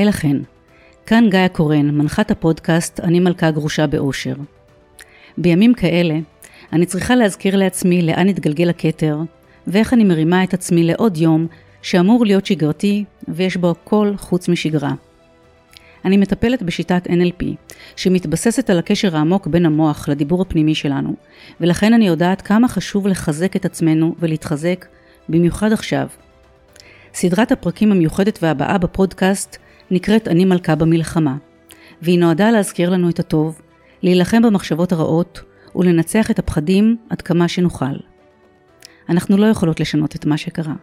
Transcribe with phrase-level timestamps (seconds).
[0.00, 0.36] היי לכן,
[1.06, 4.34] כאן גיא קורן, מנחת הפודקאסט "אני מלכה גרושה באושר".
[5.38, 6.18] בימים כאלה,
[6.72, 9.18] אני צריכה להזכיר לעצמי לאן התגלגל הכתר,
[9.66, 11.46] ואיך אני מרימה את עצמי לעוד יום
[11.82, 14.92] שאמור להיות שגרתי, ויש בו הכל חוץ משגרה.
[16.04, 17.44] אני מטפלת בשיטת NLP,
[17.96, 21.14] שמתבססת על הקשר העמוק בין המוח לדיבור הפנימי שלנו,
[21.60, 24.86] ולכן אני יודעת כמה חשוב לחזק את עצמנו ולהתחזק,
[25.28, 26.06] במיוחד עכשיו.
[27.14, 29.58] סדרת הפרקים המיוחדת והבאה בפודקאסט
[29.90, 31.36] נקראת אני מלכה במלחמה,
[32.02, 33.60] והיא נועדה להזכיר לנו את הטוב,
[34.02, 35.42] להילחם במחשבות הרעות
[35.74, 37.96] ולנצח את הפחדים עד כמה שנוכל.
[39.08, 40.74] אנחנו לא יכולות לשנות את מה שקרה,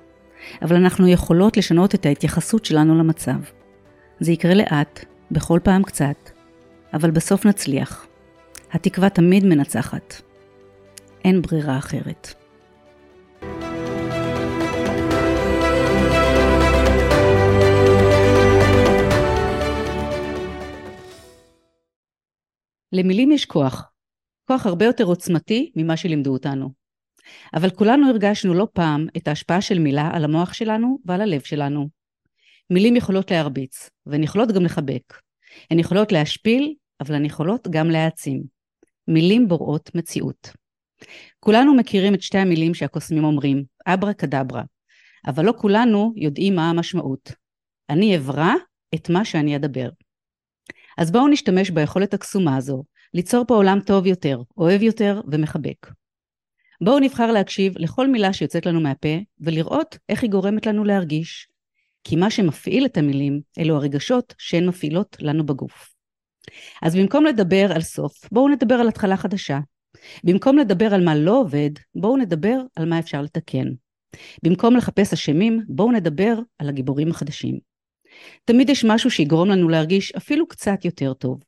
[0.61, 3.37] אבל אנחנו יכולות לשנות את ההתייחסות שלנו למצב.
[4.19, 6.29] זה יקרה לאט, בכל פעם קצת,
[6.93, 8.07] אבל בסוף נצליח.
[8.71, 10.21] התקווה תמיד מנצחת.
[11.25, 12.33] אין ברירה אחרת.
[22.91, 23.91] למילים יש כוח,
[24.47, 26.69] כוח הרבה יותר עוצמתי ממה שלימדו אותנו.
[27.53, 31.89] אבל כולנו הרגשנו לא פעם את ההשפעה של מילה על המוח שלנו ועל הלב שלנו.
[32.69, 35.13] מילים יכולות להרביץ, והן יכולות גם לחבק.
[35.71, 38.43] הן יכולות להשפיל, אבל הן יכולות גם להעצים.
[39.07, 40.51] מילים בוראות מציאות.
[41.39, 44.63] כולנו מכירים את שתי המילים שהקוסמים אומרים, אברה כדברה,
[45.27, 47.31] אבל לא כולנו יודעים מה המשמעות.
[47.89, 48.53] אני אברא
[48.95, 49.89] את מה שאני אדבר.
[50.97, 55.87] אז בואו נשתמש ביכולת הקסומה הזו, ליצור פה עולם טוב יותר, אוהב יותר ומחבק.
[56.81, 61.47] בואו נבחר להקשיב לכל מילה שיוצאת לנו מהפה, ולראות איך היא גורמת לנו להרגיש.
[62.03, 65.93] כי מה שמפעיל את המילים, אלו הרגשות שהן מפעילות לנו בגוף.
[66.81, 69.59] אז במקום לדבר על סוף, בואו נדבר על התחלה חדשה.
[70.23, 73.67] במקום לדבר על מה לא עובד, בואו נדבר על מה אפשר לתקן.
[74.43, 77.66] במקום לחפש אשמים, בואו נדבר על הגיבורים החדשים.
[78.45, 81.43] תמיד יש משהו שיגרום לנו להרגיש אפילו קצת יותר טוב,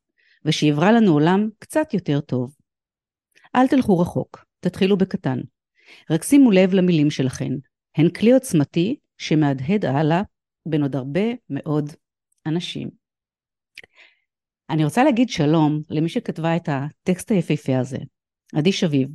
[0.46, 2.56] ושיברא לנו עולם קצת יותר טוב.
[3.56, 5.40] אל תלכו רחוק, תתחילו בקטן.
[6.10, 7.52] רק שימו לב למילים שלכן,
[7.98, 10.22] הן כלי עוצמתי שמהדהד הלאה
[10.66, 11.92] בין עוד הרבה מאוד
[12.46, 12.90] אנשים.
[14.70, 17.98] אני רוצה להגיד שלום למי שכתבה את הטקסט היפהפה הזה,
[18.56, 19.10] עדי שביב,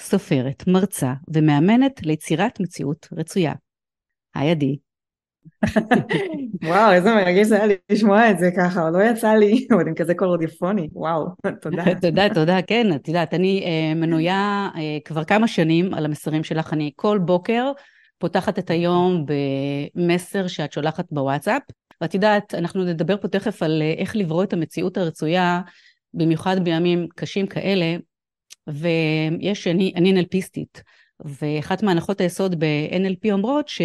[0.00, 3.52] סופרת, מרצה ומאמנת ליצירת מציאות רצויה.
[4.34, 4.76] היי עדי.
[6.64, 9.94] וואו, איזה מרגש זה היה לי לשמוע את זה ככה, לא יצא לי, עוד עם
[9.94, 11.26] כזה קול רדיופוני, וואו,
[11.62, 11.84] תודה.
[12.00, 16.72] תודה, תודה, כן, את יודעת, אני אה, מנויה אה, כבר כמה שנים על המסרים שלך,
[16.72, 17.72] אני כל בוקר
[18.18, 19.24] פותחת את היום
[19.96, 21.62] במסר שאת שולחת בוואטסאפ,
[22.00, 25.60] ואת יודעת, אנחנו נדבר פה תכף על אה, איך לברוא את המציאות הרצויה,
[26.14, 27.96] במיוחד בימים קשים כאלה,
[28.68, 30.82] ויש, אני, אני נלפיסטית,
[31.24, 33.82] ואחת מהנחות היסוד ב-NLP אומרות ש...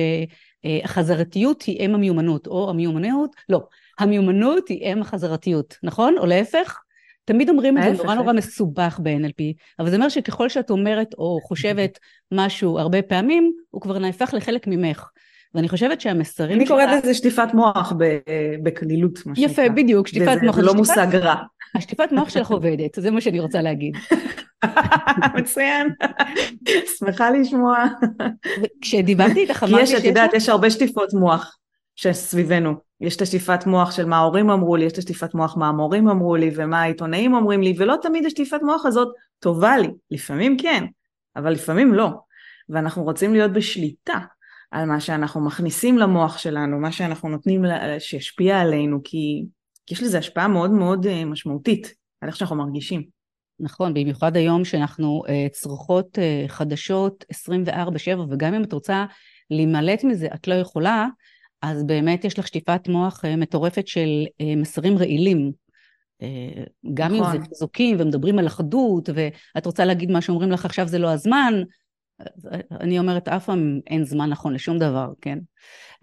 [0.83, 3.67] החזרתיות היא אם המיומנות, או המיומנות, לא,
[3.99, 6.17] המיומנות היא אם החזרתיות, נכון?
[6.17, 6.79] או להפך?
[7.25, 9.43] תמיד אומרים את זה נורא נורא מסובך ב-NLP,
[9.79, 11.99] אבל זה אומר שככל שאת אומרת או חושבת
[12.31, 15.09] משהו הרבה פעמים, הוא כבר נהפך לחלק ממך.
[15.55, 17.93] ואני חושבת שהמסרים אני קוראת לזה שטיפת מוח
[18.63, 19.51] בקלילות, מה שנקרא.
[19.51, 20.55] יפה, בדיוק, שטיפת מוח.
[20.55, 21.35] זה לא מושג רע.
[21.75, 23.97] השטיפת מוח שלך עובדת, זה מה שאני רוצה להגיד.
[25.37, 25.87] מצוין,
[26.97, 27.85] שמחה לשמוע.
[28.81, 29.89] כשדיברתי איתך אמרתי שיש...
[29.89, 31.57] כי יש, את יודעת, יש הרבה שטיפות מוח
[31.95, 32.73] שסביבנו.
[33.01, 36.09] יש את השטיפת מוח של מה ההורים אמרו לי, יש את השטיפת מוח מה המורים
[36.09, 39.89] אמרו לי ומה העיתונאים אומרים לי, ולא תמיד השטיפת מוח הזאת טובה לי.
[40.11, 40.85] לפעמים כן,
[41.35, 42.09] אבל לפעמים לא.
[42.69, 44.19] ואנחנו רוצים להיות בשליטה
[44.71, 47.63] על מה שאנחנו מכניסים למוח שלנו, מה שאנחנו נותנים
[47.99, 49.45] שישפיע עלינו, כי,
[49.85, 53.03] כי יש לזה השפעה מאוד מאוד אה, משמעותית על איך שאנחנו מרגישים.
[53.59, 59.05] נכון, במיוחד היום שאנחנו uh, צריכות uh, חדשות 24-7, וגם אם את רוצה
[59.51, 61.07] להימלט מזה, את לא יכולה,
[61.61, 64.25] אז באמת יש לך שטיפת מוח מטורפת של
[64.57, 65.51] מסרים רעילים.
[66.93, 67.25] גם נכון.
[67.25, 67.49] אם זה נכון.
[67.49, 71.53] חיזוקים ומדברים על אחדות, ואת רוצה להגיד מה שאומרים לך עכשיו זה לא הזמן,
[72.71, 75.39] אני אומרת, אף פעם אין זמן נכון לשום דבר, כן?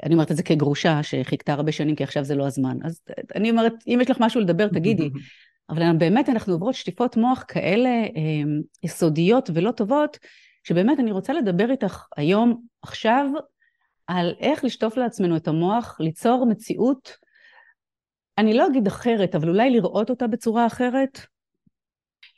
[0.03, 2.77] אני אומרת את זה כגרושה שחיכתה הרבה שנים, כי עכשיו זה לא הזמן.
[2.85, 3.01] אז
[3.35, 5.11] אני אומרת, אם יש לך משהו לדבר, תגידי.
[5.71, 8.43] אבל באמת אנחנו עוברות שטיפות מוח כאלה אה,
[8.83, 10.19] יסודיות ולא טובות,
[10.65, 13.27] שבאמת אני רוצה לדבר איתך היום, עכשיו,
[14.07, 17.17] על איך לשטוף לעצמנו את המוח, ליצור מציאות,
[18.39, 21.21] אני לא אגיד אחרת, אבל אולי לראות אותה בצורה אחרת,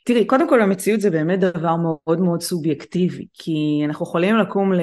[0.07, 4.79] תראי, קודם כל המציאות זה באמת דבר מאוד מאוד סובייקטיבי, כי אנחנו יכולים לקום ל...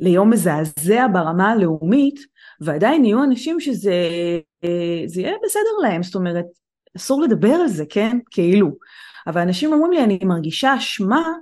[0.00, 2.20] ליום מזעזע ברמה הלאומית,
[2.60, 3.92] ועדיין יהיו אנשים שזה
[5.16, 6.44] יהיה בסדר להם, זאת אומרת,
[6.96, 8.18] אסור לדבר על זה, כן?
[8.30, 8.68] כאילו.
[9.26, 11.32] אבל אנשים אומרים לי, אני מרגישה אשמה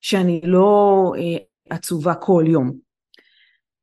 [0.00, 1.36] שאני לא אה,
[1.70, 2.72] עצובה כל יום.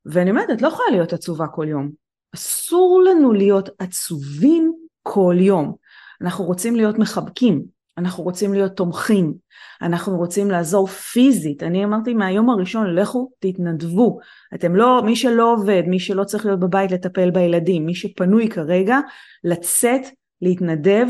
[0.06, 1.92] ואני אומרת, את לא יכולה להיות עצובה כל יום.
[2.36, 4.74] אסור לנו להיות עצובים
[5.04, 5.76] כל יום.
[6.22, 9.34] אנחנו רוצים להיות מחבקים, אנחנו רוצים להיות תומכים,
[9.82, 11.64] אנחנו רוצים לעזור פיזית.
[11.64, 14.20] אני אמרתי מהיום הראשון, לכו תתנדבו.
[14.56, 19.00] אתם לא, מי שלא עובד, מי שלא צריך להיות בבית לטפל בילדים, מי שפנוי כרגע,
[19.44, 20.02] לצאת,
[20.42, 21.08] להתנדב,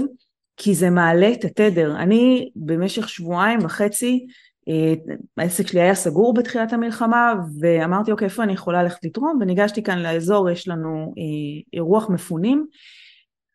[0.57, 1.95] כי זה מעלה את התדר.
[1.95, 4.25] אני במשך שבועיים וחצי,
[4.69, 4.93] אה,
[5.37, 9.37] העסק שלי היה סגור בתחילת המלחמה, ואמרתי, אוקיי, איפה אני יכולה ללכת לתרום?
[9.41, 12.67] וניגשתי כאן לאזור, יש לנו אה, אירוח מפונים.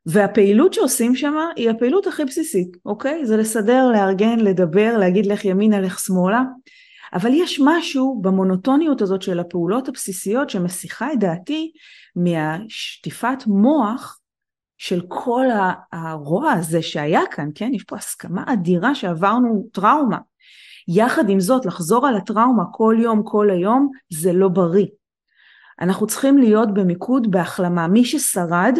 [0.06, 3.26] והפעילות שעושים שם היא הפעילות הכי בסיסית, אוקיי?
[3.26, 6.42] זה לסדר, לארגן, לדבר, להגיד לך ימינה, לך שמאלה.
[7.12, 11.72] אבל יש משהו במונוטוניות הזאת של הפעולות הבסיסיות שמסיחה את דעתי
[12.16, 14.20] מהשטיפת מוח
[14.78, 15.46] של כל
[15.92, 17.70] הרוע הזה שהיה כאן, כן?
[17.74, 20.18] יש פה הסכמה אדירה שעברנו טראומה.
[20.88, 24.86] יחד עם זאת, לחזור על הטראומה כל יום, כל היום, זה לא בריא.
[25.80, 27.88] אנחנו צריכים להיות במיקוד בהחלמה.
[27.88, 28.78] מי ששרד,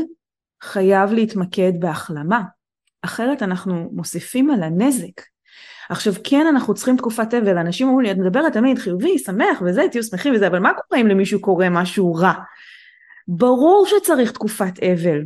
[0.63, 2.43] חייב להתמקד בהחלמה,
[3.03, 5.21] אחרת אנחנו מוסיפים על הנזק.
[5.91, 9.83] עכשיו כן אנחנו צריכים תקופת אבל, אנשים אומרים לי את מדברת תמיד חיובי, שמח וזה,
[9.91, 12.33] תהיו שמחים וזה, אבל מה קורה אם למישהו קורה משהו רע?
[13.29, 15.25] ברור שצריך תקופת אבל.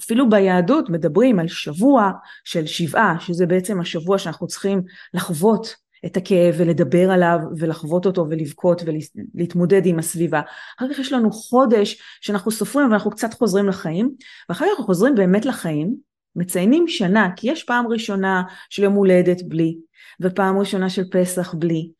[0.00, 2.12] אפילו ביהדות מדברים על שבוע
[2.44, 4.82] של שבעה, שזה בעצם השבוע שאנחנו צריכים
[5.14, 5.74] לחוות
[6.06, 10.40] את הכאב ולדבר עליו ולחוות אותו ולבכות ולהתמודד עם הסביבה.
[10.78, 14.14] אחר כך יש לנו חודש שאנחנו סופרים ואנחנו קצת חוזרים לחיים,
[14.48, 15.94] ואחר כך אנחנו חוזרים באמת לחיים,
[16.36, 19.76] מציינים שנה, כי יש פעם ראשונה של יום הולדת בלי,
[20.20, 21.90] ופעם ראשונה של פסח בלי,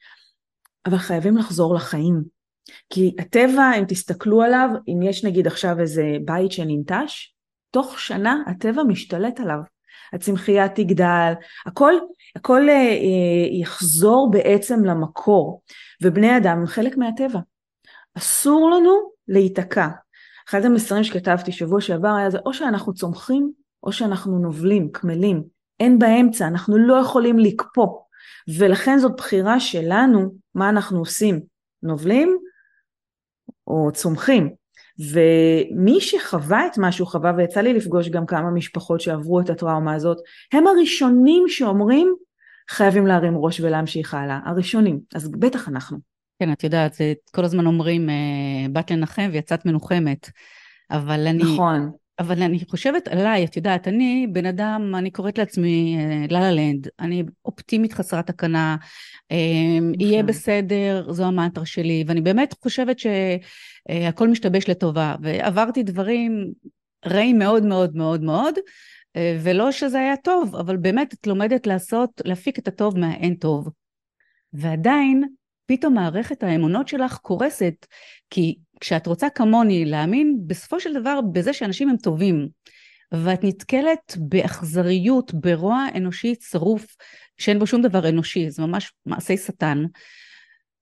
[0.87, 2.23] אבל חייבים לחזור לחיים.
[2.91, 7.35] כי הטבע, אם תסתכלו עליו, אם יש נגיד עכשיו איזה בית שננטש,
[7.71, 9.72] תוך שנה הטבע משתלט עליו.
[10.13, 11.33] הצמחייה תגדל,
[11.67, 11.95] הכל,
[12.37, 15.63] הכל אה, אה, יחזור בעצם למקור,
[16.03, 17.39] ובני אדם הם חלק מהטבע.
[18.19, 19.89] אסור לנו להיתקע.
[20.49, 25.43] אחד המסרים שכתבתי שבוע שעבר היה זה או שאנחנו צומחים או שאנחנו נובלים, קמלים,
[25.81, 27.87] אין באמצע, אנחנו לא יכולים לקפוא,
[28.59, 31.41] ולכן זאת בחירה שלנו מה אנחנו עושים,
[31.83, 32.39] נובלים
[33.67, 34.55] או צומחים.
[34.99, 39.95] ומי שחווה את מה שהוא חווה, ויצא לי לפגוש גם כמה משפחות שעברו את הטראומה
[39.95, 40.19] הזאת,
[40.53, 42.15] הם הראשונים שאומרים
[42.71, 45.99] חייבים להרים ראש ולהמשיך הלאה, הראשונים, אז בטח אנחנו.
[46.39, 48.15] כן, את יודעת, זה כל הזמן אומרים, אה,
[48.73, 50.31] באת לנחם ויצאת מנוחמת,
[50.91, 51.43] אבל אני...
[51.43, 51.91] נכון.
[52.19, 55.97] אבל אני חושבת עליי, את יודעת, אני בן אדם, אני קוראת לעצמי
[56.31, 58.77] לה לה לנד, אני אופטימית חסרת תקנה,
[59.33, 59.37] אה,
[59.99, 60.27] יהיה נכון.
[60.27, 66.53] בסדר, זו המנטרה שלי, ואני באמת חושבת שהכל משתבש לטובה, ועברתי דברים
[67.07, 68.55] רעים מאוד מאוד מאוד מאוד,
[69.17, 73.69] אה, ולא שזה היה טוב, אבל באמת את לומדת לעשות, להפיק את הטוב מהאין טוב.
[74.53, 75.25] ועדיין,
[75.67, 77.87] פתאום מערכת האמונות שלך קורסת,
[78.31, 82.49] כי כשאת רוצה כמוני להאמין בסופו של דבר בזה שאנשים הם טובים,
[83.13, 86.97] ואת נתקלת באכזריות, ברוע אנושי צרוף,
[87.39, 89.85] שאין בו שום דבר אנושי, זה ממש מעשי שטן,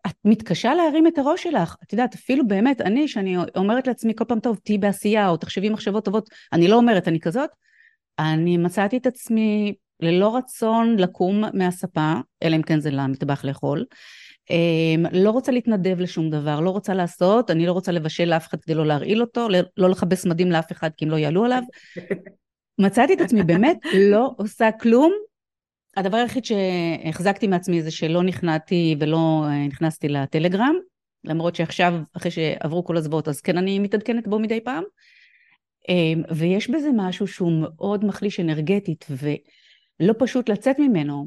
[0.06, 1.76] את מתקשה להרים את הראש שלך.
[1.84, 5.68] את יודעת, אפילו באמת, אני, שאני אומרת לעצמי כל פעם, טוב, תהיי בעשייה, או תחשבי
[5.68, 7.50] מחשבות טובות, אני לא אומרת, אני כזאת,
[8.18, 13.84] אני מצאתי את עצמי ללא רצון לקום מהספה, אלא אם כן זה למטבח לאכול.
[14.50, 18.60] אמ, לא רוצה להתנדב לשום דבר, לא רוצה לעשות, אני לא רוצה לבשל לאף אחד
[18.60, 21.62] כדי לא להרעיל אותו, לא לכבס מדים לאף אחד כי הם לא יעלו עליו.
[22.78, 25.12] מצאתי את עצמי באמת לא עושה כלום.
[25.96, 30.74] הדבר היחיד שהחזקתי מעצמי זה שלא נכנעתי ולא אה, נכנסתי לטלגרם,
[31.24, 34.84] למרות שעכשיו, אחרי שעברו כל הזוועות, אז כן אני מתעדכנת בו מדי פעם.
[35.88, 41.26] אמ, ויש בזה משהו שהוא מאוד מחליש אנרגטית ולא פשוט לצאת ממנו.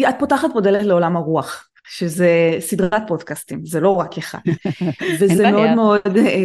[0.00, 4.38] את פותחת פה דלת לעולם הרוח, שזה סדרת פודקאסטים, זה לא רק אחד.
[5.20, 6.44] וזה מאוד מאוד, אה,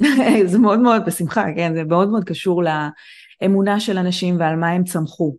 [0.52, 2.62] זה מאוד מאוד, בשמחה, כן, זה מאוד מאוד קשור
[3.42, 5.36] לאמונה של אנשים ועל מה הם צמחו.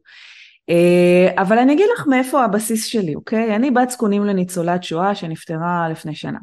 [0.69, 3.55] אה, אבל אני אגיד לך מאיפה הבסיס שלי, אוקיי?
[3.55, 6.39] אני בת זקונים לניצולת שואה שנפטרה לפני שנה.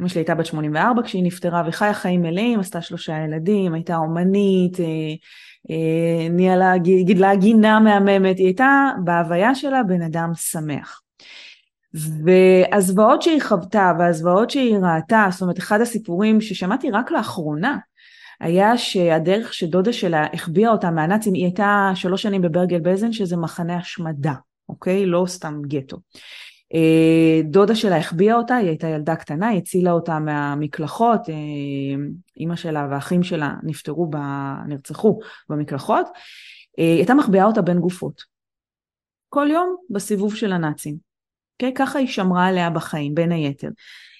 [0.00, 4.80] אמא שלי הייתה בת 84 כשהיא נפטרה וחיה חיים מלאים, עשתה שלושה ילדים, הייתה אומנית,
[4.80, 4.84] אה,
[5.70, 11.00] אה, ניהלה, גידלה גינה מהממת, היא הייתה בהוויה שלה בן אדם שמח.
[11.94, 17.78] והזוועות שהיא חוותה והזוועות שהיא ראתה, זאת אומרת אחד הסיפורים ששמעתי רק לאחרונה,
[18.40, 23.76] היה שהדרך שדודה שלה החביאה אותה מהנאצים, היא הייתה שלוש שנים בברגל בזן שזה מחנה
[23.76, 24.32] השמדה,
[24.68, 25.06] אוקיי?
[25.06, 25.96] לא סתם גטו.
[26.74, 31.34] אה, דודה שלה החביאה אותה, היא הייתה ילדה קטנה, היא הצילה אותה מהמקלחות, אה,
[32.36, 34.16] אימא שלה והאחים שלה נפטרו, ב...
[34.66, 35.18] נרצחו
[35.48, 36.06] במקלחות,
[36.78, 38.22] אה, היא הייתה מחביאה אותה בין גופות.
[39.28, 41.07] כל יום בסיבוב של הנאצים.
[41.62, 41.86] Okay, אוקיי?
[41.86, 43.68] ככה היא שמרה עליה בחיים, בין היתר.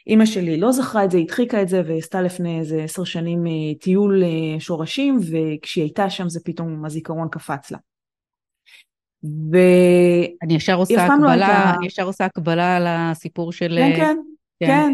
[0.07, 3.45] אימא שלי לא זכרה את זה, הדחיקה את זה ועשתה לפני איזה עשר שנים
[3.81, 4.23] טיול
[4.59, 7.79] שורשים וכשהיא הייתה שם זה פתאום הזיכרון קפץ לה.
[9.25, 9.59] ו...
[10.43, 11.73] אני ישר עושה הקבלה, לא הייתה...
[11.79, 13.79] אני ישר עושה הקבלה על הסיפור של...
[13.79, 14.17] כן, כן,
[14.61, 14.93] כן, כן.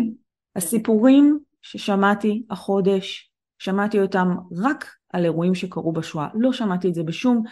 [0.57, 4.29] הסיפורים ששמעתי החודש, שמעתי אותם
[4.63, 6.29] רק על אירועים שקרו בשואה.
[6.35, 7.43] לא שמעתי את זה בשום,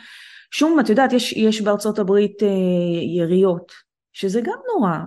[0.51, 2.49] שום, את יודעת, יש, יש בארצות הברית אה,
[3.17, 3.73] יריות,
[4.13, 4.99] שזה גם נורא,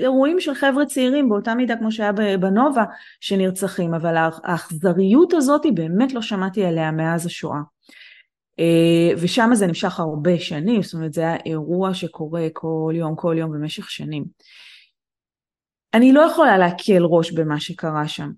[0.00, 2.84] אירועים של חבר'ה צעירים באותה מידה כמו שהיה בנובה
[3.20, 7.60] שנרצחים, אבל האכזריות הזאת היא באמת לא שמעתי עליה מאז השואה.
[8.58, 13.34] אה, ושם זה נמשך הרבה שנים, זאת אומרת זה היה אירוע שקורה כל יום, כל
[13.38, 14.24] יום במשך שנים.
[15.94, 18.30] אני לא יכולה להקל ראש במה שקרה שם.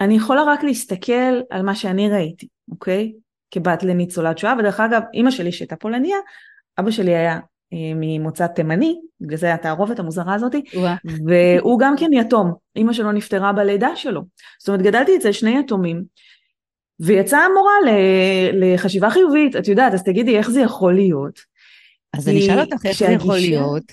[0.00, 3.12] אני יכולה רק להסתכל על מה שאני ראיתי, אוקיי?
[3.50, 6.16] כבת לניצולת שואה, ודרך אגב, אימא שלי שהייתה פולניה,
[6.80, 7.38] אבא שלי היה
[7.72, 10.62] ממוצא תימני, בגלל זה התערובת המוזרה הזאתי,
[11.26, 14.22] והוא גם כן יתום, אימא שלו נפטרה בלידה שלו.
[14.58, 16.02] זאת אומרת, גדלתי אצל שני יתומים,
[17.00, 17.72] ויצאה המורה
[18.52, 21.40] לחשיבה חיובית, את יודעת, אז תגידי איך זה יכול להיות.
[22.12, 23.92] אז אני אשאל אותך איך זה יכול להיות.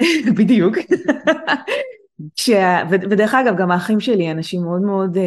[0.38, 0.76] בדיוק.
[2.36, 5.20] כשה, ודרך אגב, גם האחים שלי אנשים מאוד מאוד uh,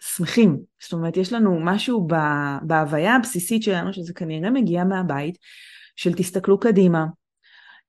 [0.00, 0.58] שמחים.
[0.82, 2.14] זאת אומרת, יש לנו משהו ב,
[2.62, 5.38] בהוויה הבסיסית שלנו, שזה כנראה מגיע מהבית,
[5.98, 7.06] של תסתכלו קדימה,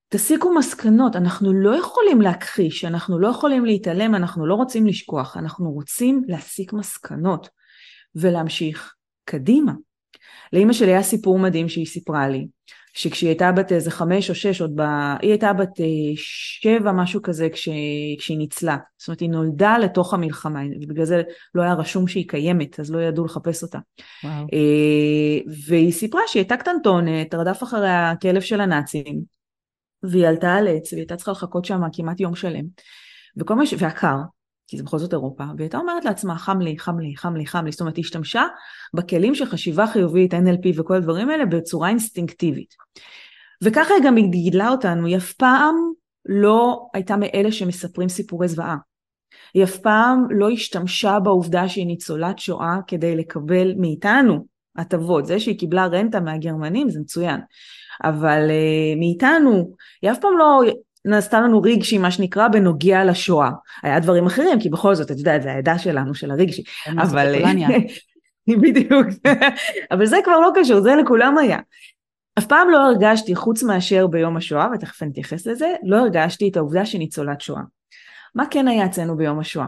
[0.08, 5.70] תסיקו מסקנות, אנחנו לא יכולים להכחיש, אנחנו לא יכולים להתעלם, אנחנו לא רוצים לשכוח, אנחנו
[5.70, 7.48] רוצים להסיק מסקנות
[8.14, 9.72] ולהמשיך קדימה.
[10.52, 12.46] לאימא שלי היה סיפור מדהים שהיא סיפרה לי,
[12.92, 14.80] שכשהיא הייתה בת איזה חמש או שש, עוד ב...
[15.20, 17.68] היא הייתה בת אה, שבע, משהו כזה, כש...
[18.18, 18.76] כשהיא ניצלה.
[18.98, 21.22] זאת אומרת, היא נולדה לתוך המלחמה, ובגלל זה
[21.54, 23.78] לא היה רשום שהיא קיימת, אז לא ידעו לחפש אותה.
[24.24, 24.46] וואו.
[24.52, 29.20] אה, והיא סיפרה שהיא הייתה קטנטונת, רדף אחרי הכלב של הנאצים,
[30.02, 32.64] והיא עלתה על עץ, והיא הייתה צריכה לחכות שם כמעט יום שלם.
[33.36, 33.74] וכל מה ש...
[33.78, 34.16] והקר,
[34.70, 37.46] כי זה בכל זאת אירופה, והיא הייתה אומרת לעצמה, חם לי, חם לי, חם לי,
[37.46, 38.44] חם לי, זאת אומרת, היא השתמשה
[38.94, 42.74] בכלים של חשיבה חיובית, NLP וכל הדברים האלה בצורה אינסטינקטיבית.
[43.62, 45.74] וככה היא גם גידלה אותנו, היא אף פעם
[46.24, 48.76] לא הייתה מאלה שמספרים סיפורי זוועה.
[49.54, 54.46] היא אף פעם לא השתמשה בעובדה שהיא ניצולת שואה כדי לקבל מאיתנו
[54.76, 55.26] הטבות.
[55.26, 57.40] זה שהיא קיבלה רנטה מהגרמנים זה מצוין,
[58.04, 60.62] אבל uh, מאיתנו, היא אף פעם לא
[61.04, 63.50] נעשתה לנו רגשי מה שנקרא בנוגע לשואה.
[63.82, 66.62] היה דברים אחרים כי בכל זאת את יודעת זה העדה שלנו של הרגשי.
[66.98, 67.34] אבל
[68.62, 69.06] בדיוק.
[69.90, 71.58] אבל זה כבר לא קשור זה לכולם היה.
[72.38, 76.56] אף פעם לא הרגשתי חוץ מאשר ביום השואה ותכף אני אתייחס לזה לא הרגשתי את
[76.56, 77.62] העובדה שניצולת שואה.
[78.34, 79.66] מה כן היה אצלנו ביום השואה?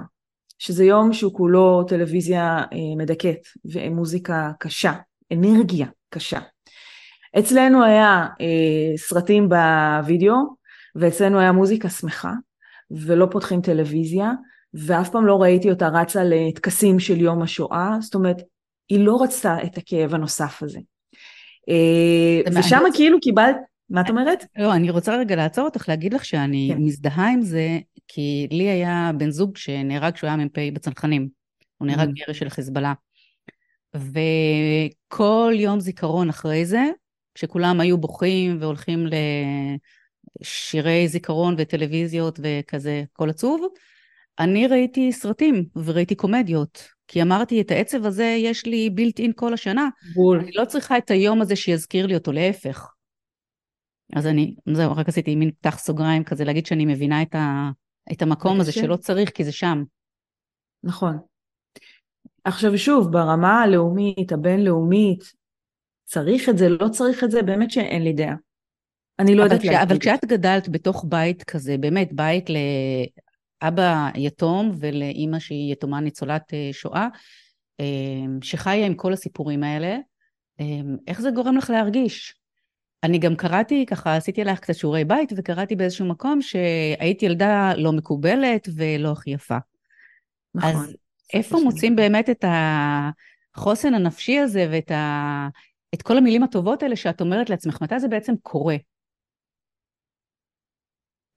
[0.59, 4.93] שזה יום שהוא כולו טלוויזיה אה, מדכאת ומוזיקה קשה,
[5.33, 6.39] אנרגיה קשה.
[7.39, 10.35] אצלנו היה אה, סרטים בווידאו
[10.95, 12.33] ואצלנו היה מוזיקה שמחה,
[12.91, 14.31] ולא פותחים טלוויזיה,
[14.75, 18.37] ואף פעם לא ראיתי אותה רצה לטקסים של יום השואה, זאת אומרת,
[18.89, 20.79] היא לא רצתה את הכאב הנוסף הזה.
[21.69, 23.57] אה, ושם כאילו קיבלת,
[23.91, 24.45] מה את אומרת?
[24.59, 26.83] לא, אני רוצה רגע לעצור אותך, להגיד לך שאני כן.
[26.83, 31.29] מזדהה עם זה, כי לי היה בן זוג שנהרג כשהוא היה מ"פ בצנחנים.
[31.79, 32.13] הוא נהרג mm.
[32.13, 32.93] בירי של חיזבאללה.
[33.95, 36.83] וכל יום זיכרון אחרי זה,
[37.35, 39.15] כשכולם היו בוכים והולכים ל...
[40.43, 43.67] שירי זיכרון וטלוויזיות וכזה, כל עצוב.
[44.39, 49.55] אני ראיתי סרטים וראיתי קומדיות, כי אמרתי, את העצב הזה יש לי בילט אין כל
[49.55, 49.89] השנה.
[50.15, 50.39] בול.
[50.41, 52.93] אני לא צריכה את היום הזה שיזכיר לי אותו, להפך.
[54.13, 57.71] אז אני, זהו, רק עשיתי מין פתח סוגריים כזה, להגיד שאני מבינה את, ה,
[58.13, 59.83] את המקום הזה שלא צריך, כי זה שם.
[60.83, 61.19] נכון.
[62.45, 65.25] עכשיו שוב, ברמה הלאומית, הבינלאומית,
[66.05, 68.35] צריך את זה, לא צריך את זה, באמת שאין לי דעה.
[69.23, 69.81] אני לא יודעת להגיד.
[69.81, 72.51] אבל כשאת גדלת בתוך בית כזה, באמת בית
[73.63, 77.09] לאבא יתום ולאימא שהיא יתומה ניצולת אה, שואה,
[77.81, 77.87] אה,
[78.43, 79.99] שחיה עם כל הסיפורים האלה,
[80.61, 82.35] אה, איך זה גורם לך להרגיש?
[83.05, 87.93] אני גם קראתי, ככה עשיתי עליך קצת שיעורי בית, וקראתי באיזשהו מקום שהיית ילדה לא
[87.93, 89.59] מקובלת ולא הכי יפה.
[90.55, 90.71] נכון.
[90.71, 90.97] אז
[91.33, 92.45] איפה מוצאים באמת את
[93.57, 95.49] החוסן הנפשי הזה ואת ה...
[95.95, 98.77] את כל המילים הטובות האלה שאת אומרת לעצמך, מתי זה בעצם קורה?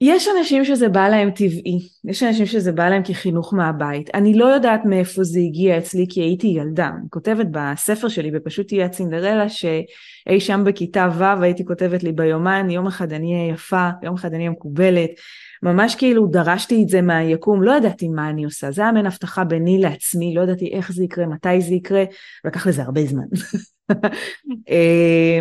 [0.02, 4.16] יש אנשים שזה בא להם טבעי, יש אנשים שזה בא להם כחינוך מהבית.
[4.16, 6.88] אני לא יודעת מאיפה זה הגיע אצלי כי הייתי ילדה.
[6.88, 12.70] אני כותבת בספר שלי ופשוט תהיה צינדרלה שאי שם בכיתה ו' הייתי כותבת לי ביומן
[12.70, 15.10] יום אחד אני אהיה יפה, יום אחד אני אהיה מקובלת.
[15.64, 19.44] ממש כאילו דרשתי את זה מהיקום, לא ידעתי מה אני עושה, זה היה מעין הבטחה
[19.44, 22.04] ביני לעצמי, לא ידעתי איך זה יקרה, מתי זה יקרה,
[22.46, 23.24] לקח לזה הרבה זמן.
[24.70, 25.40] אה,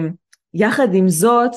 [0.54, 1.50] יחד עם זאת,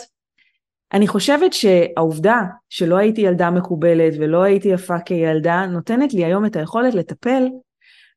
[0.93, 6.55] אני חושבת שהעובדה שלא הייתי ילדה מקובלת ולא הייתי יפה כילדה, נותנת לי היום את
[6.55, 7.43] היכולת לטפל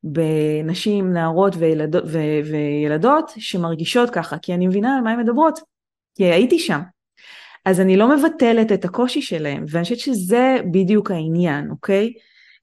[0.05, 2.19] בנשים, נערות וילד, ו,
[2.51, 5.59] וילדות שמרגישות ככה, כי אני מבינה על מה הן מדברות,
[6.17, 6.81] כי הייתי שם.
[7.65, 12.13] אז אני לא מבטלת את הקושי שלהם, ואני חושבת שזה בדיוק העניין, אוקיי?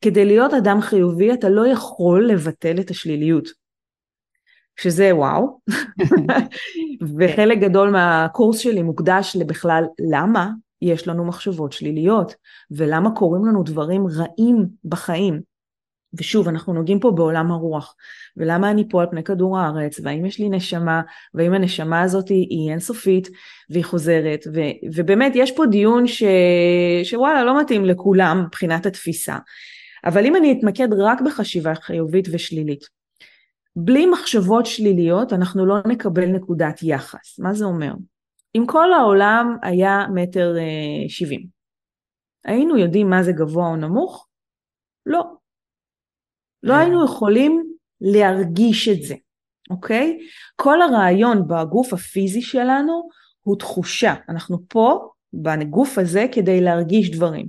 [0.01, 3.66] כדי להיות אדם חיובי אתה לא יכול לבטל את השליליות.
[4.79, 5.60] שזה וואו,
[7.19, 10.50] וחלק גדול מהקורס שלי מוקדש לבכלל למה
[10.81, 12.36] יש לנו מחשבות שליליות,
[12.72, 15.41] ולמה קורים לנו דברים רעים בחיים.
[16.13, 17.96] ושוב, אנחנו נוגעים פה בעולם הרוח,
[18.38, 21.01] ולמה אני פה על פני כדור הארץ, והאם יש לי נשמה,
[21.34, 23.29] והאם הנשמה הזאת היא אינסופית,
[23.69, 24.60] והיא חוזרת, ו,
[24.96, 26.24] ובאמת יש פה דיון ש,
[27.03, 29.38] שוואלה לא מתאים לכולם מבחינת התפיסה.
[30.05, 32.96] אבל אם אני אתמקד רק בחשיבה חיובית ושלילית,
[33.79, 37.39] בלי מחשבות שליליות אנחנו לא נקבל נקודת יחס.
[37.39, 37.93] מה זה אומר?
[38.55, 41.48] אם כל העולם היה מטר אה, שבעים,
[42.46, 44.27] היינו יודעים מה זה גבוה או נמוך?
[45.05, 45.24] לא.
[46.63, 46.79] לא אה.
[46.79, 49.15] היינו יכולים להרגיש את זה,
[49.69, 50.19] אוקיי?
[50.55, 53.10] כל הרעיון בגוף הפיזי שלנו
[53.41, 54.13] הוא תחושה.
[54.29, 57.48] אנחנו פה בגוף הזה כדי להרגיש דברים.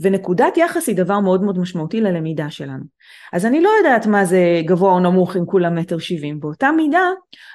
[0.00, 2.84] ונקודת יחס היא דבר מאוד מאוד משמעותי ללמידה שלנו.
[3.32, 7.10] אז אני לא יודעת מה זה גבוה או נמוך אם כולם מטר שבעים, באותה מידה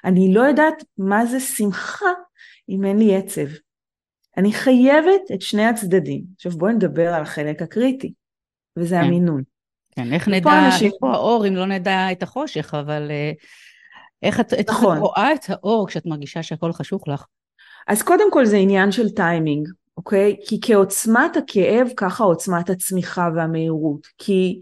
[0.06, 2.12] אני לא יודעת מה זה שמחה
[2.70, 3.48] אם אין לי עצב.
[4.38, 6.24] אני חייבת את שני הצדדים.
[6.36, 8.14] עכשיו בואי נדבר על החלק הקריטי,
[8.78, 9.02] וזה כן.
[9.02, 9.44] המינון.
[9.96, 10.92] כן, איך נדע אנשים...
[10.94, 13.32] איפה האור אם לא נדע את החושך, אבל אה,
[14.24, 14.98] איך את, נכון.
[14.98, 17.26] את רואה את האור כשאת מרגישה שהכל חשוך לך?
[17.88, 19.68] אז קודם כל זה עניין של טיימינג.
[19.98, 20.36] אוקיי?
[20.48, 24.08] כי כעוצמת הכאב ככה עוצמת הצמיחה והמהירות.
[24.18, 24.62] כי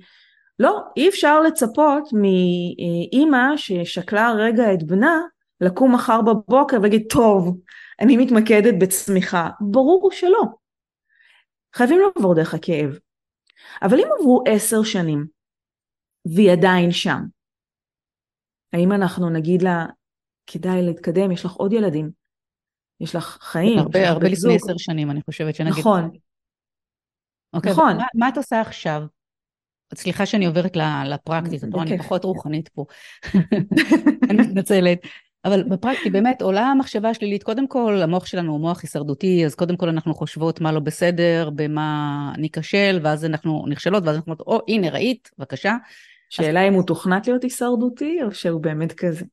[0.60, 5.22] לא, אי אפשר לצפות מאימא ששקלה רגע את בנה
[5.62, 7.58] לקום מחר בבוקר ולהגיד טוב,
[8.02, 9.50] אני מתמקדת בצמיחה.
[9.62, 10.42] ברור שלא.
[11.76, 13.00] חייבים לעבור דרך הכאב.
[13.82, 15.26] אבל אם עברו עשר שנים
[16.26, 17.20] והיא עדיין שם,
[18.74, 19.86] האם אנחנו נגיד לה
[20.48, 22.12] כדאי להתקדם, יש לך עוד ילדים,
[23.02, 23.80] יש לך חיים.
[23.80, 25.80] הרבה, הרבה לפני עשר שנים, אני חושבת שנגיד.
[25.80, 26.10] נכון.
[27.54, 27.98] אוקיי, נכון.
[27.98, 29.04] מה, מה את עושה עכשיו?
[29.96, 32.86] סליחה שאני עוברת לפרקטית, אני פחות רוחנית פה.
[34.30, 35.00] אני מתנצלת.
[35.46, 39.78] אבל בפרקטי באמת עולה המחשבה השלילית, קודם כל המוח שלנו הוא מוח הישרדותי, אז קודם
[39.78, 44.62] כל אנחנו חושבות מה לא בסדר, במה ניכשל, ואז אנחנו נכשלות, ואז אנחנו אומרות, או
[44.68, 45.76] הנה ראית, בבקשה.
[46.30, 46.68] שאלה אז...
[46.68, 49.26] אם הוא תוכנת להיות הישרדותי, או שהוא באמת כזה.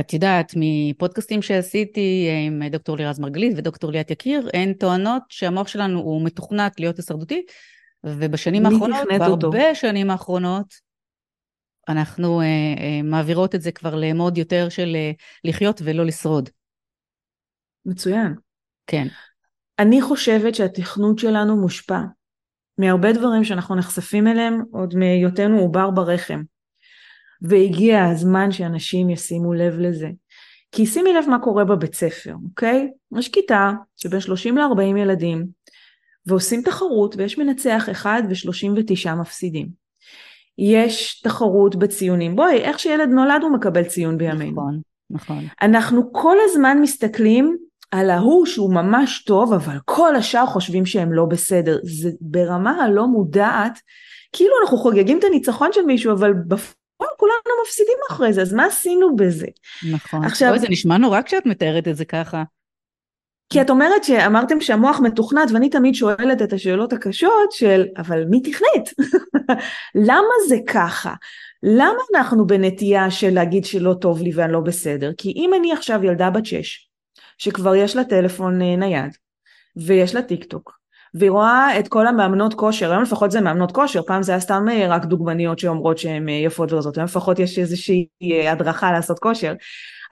[0.00, 5.68] את יודעת, מפודקאסטים שעשיתי אה, עם דוקטור לירז מרגלית ודוקטור ליאת יקיר, הן טוענות שהמוח
[5.68, 7.42] שלנו הוא מתוכנת להיות הישרדותי,
[8.04, 10.86] ובשנים האחרונות, בהרבה שנים האחרונות,
[11.88, 12.46] אנחנו אה,
[12.78, 15.10] אה, מעבירות את זה כבר למוד יותר של אה,
[15.44, 16.48] לחיות ולא לשרוד.
[17.86, 18.34] מצוין.
[18.86, 19.06] כן.
[19.78, 22.00] אני חושבת שהתכנות שלנו מושפע
[22.78, 26.42] מהרבה דברים שאנחנו נחשפים אליהם עוד מהיותנו עובר ברחם.
[27.42, 30.08] והגיע הזמן שאנשים ישימו לב לזה.
[30.72, 32.90] כי שימי לב מה קורה בבית ספר, אוקיי?
[33.18, 35.46] יש כיתה שבין 30 ל-40 ילדים,
[36.26, 39.68] ועושים תחרות ויש מנצח אחד ו-39 מפסידים.
[40.58, 42.36] יש תחרות בציונים.
[42.36, 44.52] בואי, איך שילד נולד הוא מקבל ציון בימינו.
[44.52, 45.44] נכון, נכון.
[45.62, 47.56] אנחנו כל הזמן מסתכלים
[47.90, 51.78] על ההוא שהוא ממש טוב, אבל כל השאר חושבים שהם לא בסדר.
[51.82, 53.78] זה ברמה הלא מודעת,
[54.32, 56.74] כאילו אנחנו חוגגים את הניצחון של מישהו, אבל בפ...
[56.98, 59.46] כולנו מפסידים אחרי זה, אז מה עשינו בזה?
[59.92, 60.24] נכון.
[60.24, 60.50] עכשיו...
[60.50, 62.42] אוי, זה נשמע נורא כשאת מתארת את זה ככה.
[63.52, 68.40] כי את אומרת שאמרתם שהמוח מתוכנת, ואני תמיד שואלת את השאלות הקשות של, אבל מי
[68.40, 69.08] תכנת?
[70.08, 71.14] למה זה ככה?
[71.62, 75.12] למה אנחנו בנטייה של להגיד שלא טוב לי ואני לא בסדר?
[75.18, 76.88] כי אם אני עכשיו ילדה בת שש,
[77.38, 79.16] שכבר יש לה טלפון אה, נייד,
[79.76, 80.75] ויש לה טיק טוק,
[81.18, 84.66] והיא רואה את כל המאמנות כושר, היום לפחות זה מאמנות כושר, פעם זה היה סתם
[84.70, 89.18] אה, רק דוגמניות שאומרות שהן אה, יפות ורזות, היום לפחות יש איזושהי אה, הדרכה לעשות
[89.18, 89.54] כושר,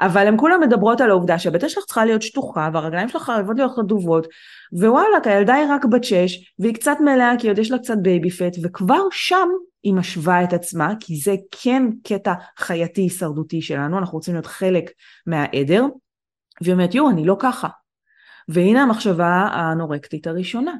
[0.01, 3.79] אבל הן כולן מדברות על העובדה שהבטן שלך צריכה להיות שטוחה והרגליים שלך חייבות להיות
[3.79, 4.27] חטובות,
[4.73, 8.31] ווואלה, הילדה היא רק בת שש, והיא קצת מלאה כי עוד יש לה קצת baby
[8.31, 9.49] fat, וכבר שם
[9.83, 14.91] היא משווה את עצמה, כי זה כן קטע חייתי הישרדותי שלנו, אנחנו רוצים להיות חלק
[15.27, 15.85] מהעדר,
[16.63, 17.69] והיא אומרת, יואו, אני לא ככה.
[18.49, 20.75] והנה המחשבה האנורקטית הראשונה.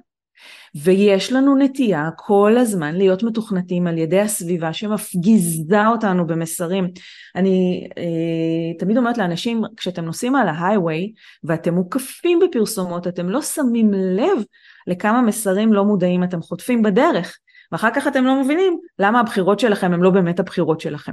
[0.75, 6.89] ויש לנו נטייה כל הזמן להיות מתוכנתים על ידי הסביבה שמפגיזה אותנו במסרים.
[7.37, 11.13] אני אה, תמיד אומרת לאנשים, כשאתם נוסעים על ההיי-ווי
[11.45, 14.45] ואתם מוקפים בפרסומות, אתם לא שמים לב
[14.87, 17.39] לכמה מסרים לא מודעים אתם חוטפים בדרך,
[17.73, 21.13] ואחר כך אתם לא מבינים למה הבחירות שלכם הן לא באמת הבחירות שלכם.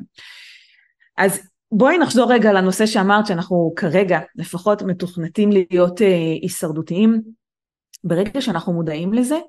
[1.17, 6.07] אז בואי נחזור רגע לנושא שאמרת שאנחנו כרגע לפחות מתוכנתים להיות אה,
[6.41, 7.21] הישרדותיים.
[8.03, 9.39] ברגע שאנחנו מודעים לזה,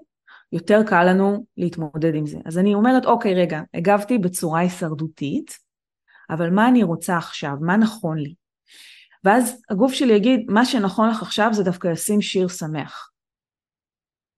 [0.52, 2.38] יותר קל לנו להתמודד עם זה.
[2.44, 5.58] אז אני אומרת, אוקיי, רגע, הגבתי בצורה הישרדותית,
[6.30, 7.52] אבל מה אני רוצה עכשיו?
[7.60, 8.34] מה נכון לי?
[9.24, 13.10] ואז הגוף שלי יגיד, מה שנכון לך עכשיו זה דווקא לשים שיר שמח.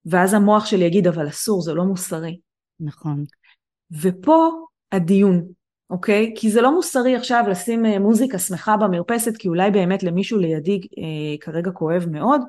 [0.05, 2.39] ואז המוח שלי יגיד, אבל אסור, זה לא מוסרי.
[2.79, 3.23] נכון.
[4.01, 4.49] ופה
[4.91, 5.47] הדיון,
[5.89, 6.33] אוקיי?
[6.37, 10.81] כי זה לא מוסרי עכשיו לשים אה, מוזיקה שמחה במרפסת, כי אולי באמת למישהו לידי
[10.97, 12.41] אה, כרגע כואב מאוד,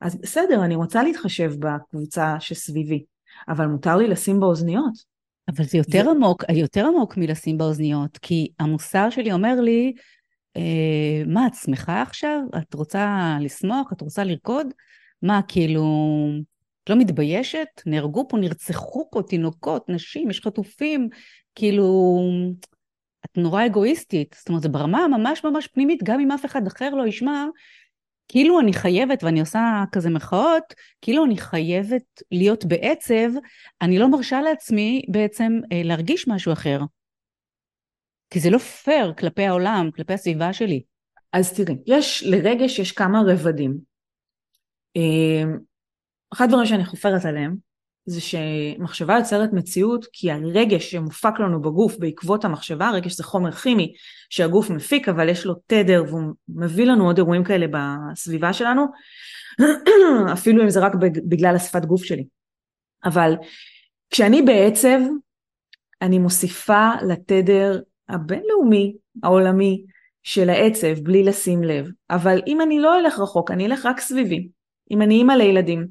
[0.00, 3.04] אז בסדר, אני רוצה להתחשב בקבוצה שסביבי,
[3.48, 5.16] אבל מותר לי לשים באוזניות.
[5.48, 6.10] אבל זה יותר זה...
[6.10, 9.92] עמוק, יותר עמוק מלשים באוזניות, כי המוסר שלי אומר לי,
[10.56, 12.40] אה, מה, את שמחה עכשיו?
[12.58, 13.92] את רוצה לשמוח?
[13.92, 14.66] את רוצה לרקוד?
[15.22, 15.84] מה, כאילו,
[16.84, 17.68] את לא מתביישת?
[17.86, 21.08] נהרגו פה, נרצחו פה תינוקות, נשים, יש חטופים,
[21.54, 22.18] כאילו,
[23.24, 24.36] את נורא אגואיסטית.
[24.38, 27.44] זאת אומרת, זה ברמה ממש ממש פנימית, גם אם אף אחד אחר לא ישמע,
[28.28, 33.28] כאילו אני חייבת, ואני עושה כזה מחאות, כאילו אני חייבת להיות בעצב,
[33.82, 36.80] אני לא מרשה לעצמי בעצם אה, להרגיש משהו אחר.
[38.30, 40.82] כי זה לא פייר כלפי העולם, כלפי הסביבה שלי.
[41.32, 43.78] אז תראי, יש, לרגש יש כמה רבדים.
[44.96, 45.42] אה,
[46.32, 47.56] אחד הדברים שאני חופרת עליהם,
[48.06, 53.92] זה שמחשבה יוצרת מציאות כי הרגש שמופק לנו בגוף בעקבות המחשבה, רגש זה חומר כימי
[54.30, 58.84] שהגוף מפיק אבל יש לו תדר והוא מביא לנו עוד אירועים כאלה בסביבה שלנו,
[60.32, 60.92] אפילו אם זה רק
[61.28, 62.26] בגלל השפת גוף שלי.
[63.04, 63.34] אבל
[64.10, 64.98] כשאני בעצב
[66.02, 69.84] אני מוסיפה לתדר הבינלאומי, העולמי,
[70.22, 71.90] של העצב בלי לשים לב.
[72.10, 74.48] אבל אם אני לא אלך רחוק, אני אלך רק סביבי.
[74.90, 75.86] אם אני אימא לילדים,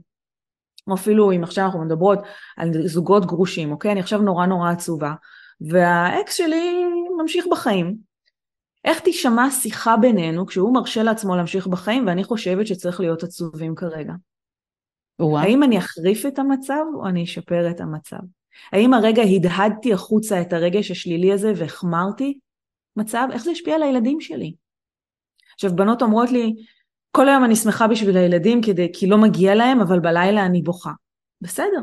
[0.88, 2.19] או אפילו אם עכשיו אנחנו מדברות
[2.58, 3.91] על זוגות גרושים, אוקיי?
[3.91, 5.13] אני עכשיו נורא נורא עצובה,
[5.62, 6.84] והאקס שלי
[7.17, 7.98] ממשיך בחיים.
[8.86, 14.13] איך תישמע שיחה בינינו כשהוא מרשה לעצמו להמשיך בחיים ואני חושבת שצריך להיות עצובים כרגע?
[15.19, 15.38] וואו.
[15.38, 18.17] האם אני אחריף את המצב או אני אשפר את המצב?
[18.71, 22.39] האם הרגע הדהדתי החוצה את הרגש השלילי הזה והחמרתי
[22.95, 23.28] מצב?
[23.32, 24.56] איך זה השפיע על הילדים שלי?
[25.54, 26.54] עכשיו בנות אומרות לי,
[27.15, 30.91] כל היום אני שמחה בשביל הילדים כדי, כי לא מגיע להם, אבל בלילה אני בוכה.
[31.41, 31.82] בסדר,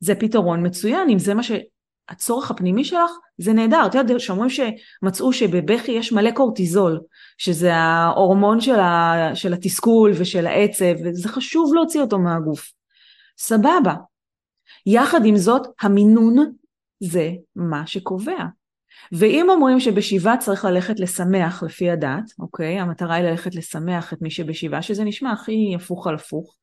[0.00, 3.86] זה פתרון מצוין, אם זה מה שהצורך הפנימי שלך, זה נהדר.
[3.86, 7.00] את יודעת, שאומרים שמצאו שבבכי יש מלא קורטיזול,
[7.38, 12.72] שזה ההורמון של, ה, של התסכול ושל העצב, וזה חשוב להוציא אותו מהגוף.
[13.38, 13.94] סבבה.
[14.86, 16.52] יחד עם זאת, המינון
[17.00, 18.44] זה מה שקובע.
[19.12, 22.80] ואם אומרים שבשבעה צריך ללכת לשמח לפי הדת, אוקיי?
[22.80, 26.56] המטרה היא ללכת לשמח את מי שבשבעה, שזה נשמע הכי הפוך על הפוך,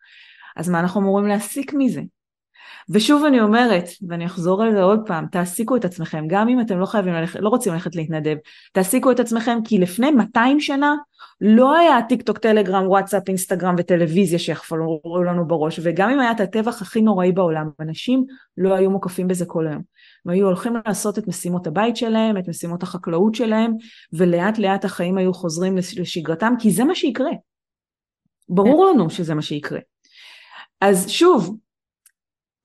[0.58, 2.02] אז מה אנחנו אמורים להסיק מזה?
[2.90, 6.80] ושוב אני אומרת, ואני אחזור על זה עוד פעם, תעסיקו את עצמכם, גם אם אתם
[6.80, 8.36] לא חייבים ללכת, לא רוצים ללכת להתנדב,
[8.74, 10.96] תעסיקו את עצמכם, כי לפני 200 שנה
[11.42, 16.40] לא היה טיק טוק, טלגרם, וואטסאפ, אינסטגרם וטלוויזיה שיחפלו לנו בראש, וגם אם היה את
[16.40, 18.26] הטבח הכי נוראי בעולם, אנשים
[18.58, 19.82] לא היו מוקפים בזה כל היום.
[20.26, 23.74] הם היו הולכים לעשות את משימות הבית שלהם, את משימות החקלאות שלהם,
[24.14, 27.32] ולאט לאט החיים היו חוזרים לשגרתם, כי זה מה שיקרה.
[28.50, 29.80] ברור לנו שזה מה שיקרה.
[30.82, 31.58] אז שוב,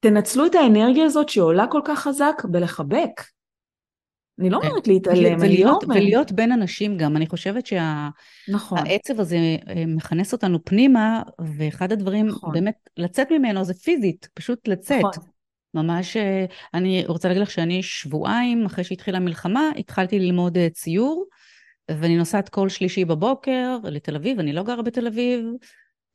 [0.01, 3.21] תנצלו את האנרגיה הזאת שעולה כל כך חזק בלחבק.
[4.38, 5.99] אני לא אומרת להתעלם, אני לא אומרת...
[5.99, 8.12] ולהיות בין אנשים גם, אני חושבת שהעצב
[8.49, 8.79] נכון.
[9.19, 9.37] הזה
[9.69, 11.23] אה, מכנס אותנו פנימה,
[11.57, 12.53] ואחד הדברים, נכון.
[12.53, 15.05] באמת, לצאת ממנו זה פיזית, פשוט לצאת.
[15.05, 15.25] נכון.
[15.75, 21.27] ממש, אה, אני רוצה להגיד לך שאני שבועיים אחרי שהתחילה המלחמה, התחלתי ללמוד אה, ציור,
[21.91, 25.45] ואני נוסעת כל שלישי בבוקר לתל אביב, אני לא גרה בתל אביב,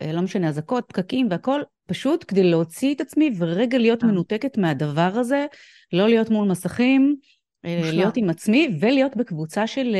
[0.02, 5.12] אה, לא משנה, אזעקות, פקקים והכל, פשוט כדי להוציא את עצמי ורגע להיות מנותקת מהדבר
[5.16, 5.46] הזה,
[5.94, 7.16] לא להיות מול מסכים.
[7.64, 9.96] להיות עם עצמי ולהיות בקבוצה של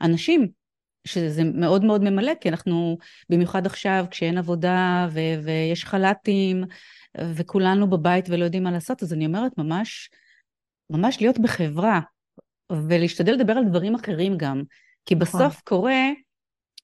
[0.00, 0.48] אנשים,
[1.04, 2.98] שזה מאוד מאוד ממלא, כי אנחנו,
[3.30, 6.64] במיוחד עכשיו, כשאין עבודה ו- ויש חל"תים,
[7.34, 10.10] וכולנו בבית ולא יודעים מה לעשות, אז אני אומרת ממש,
[10.90, 12.00] ממש להיות בחברה,
[12.72, 14.62] ולהשתדל לדבר על דברים אחרים גם.
[15.06, 15.40] כי נכון.
[15.40, 16.10] בסוף קורה,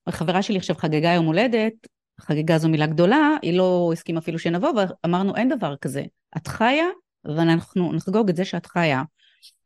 [0.07, 1.73] החברה שלי עכשיו חגגה יום הולדת,
[2.21, 6.05] חגיגה זו מילה גדולה, היא לא הסכימה אפילו שנבוא, ואמרנו אין דבר כזה.
[6.37, 6.87] את חיה,
[7.25, 9.03] ואנחנו נחגוג את זה שאת חיה.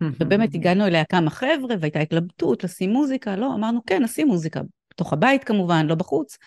[0.03, 4.61] ובאמת הגענו אליה כמה חבר'ה, והייתה התלבטות לשים מוזיקה, לא, אמרנו כן, נשים מוזיקה,
[4.91, 6.39] בתוך הבית כמובן, לא בחוץ.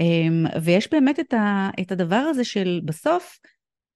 [0.00, 3.38] אמ, ויש באמת את, ה, את הדבר הזה של בסוף,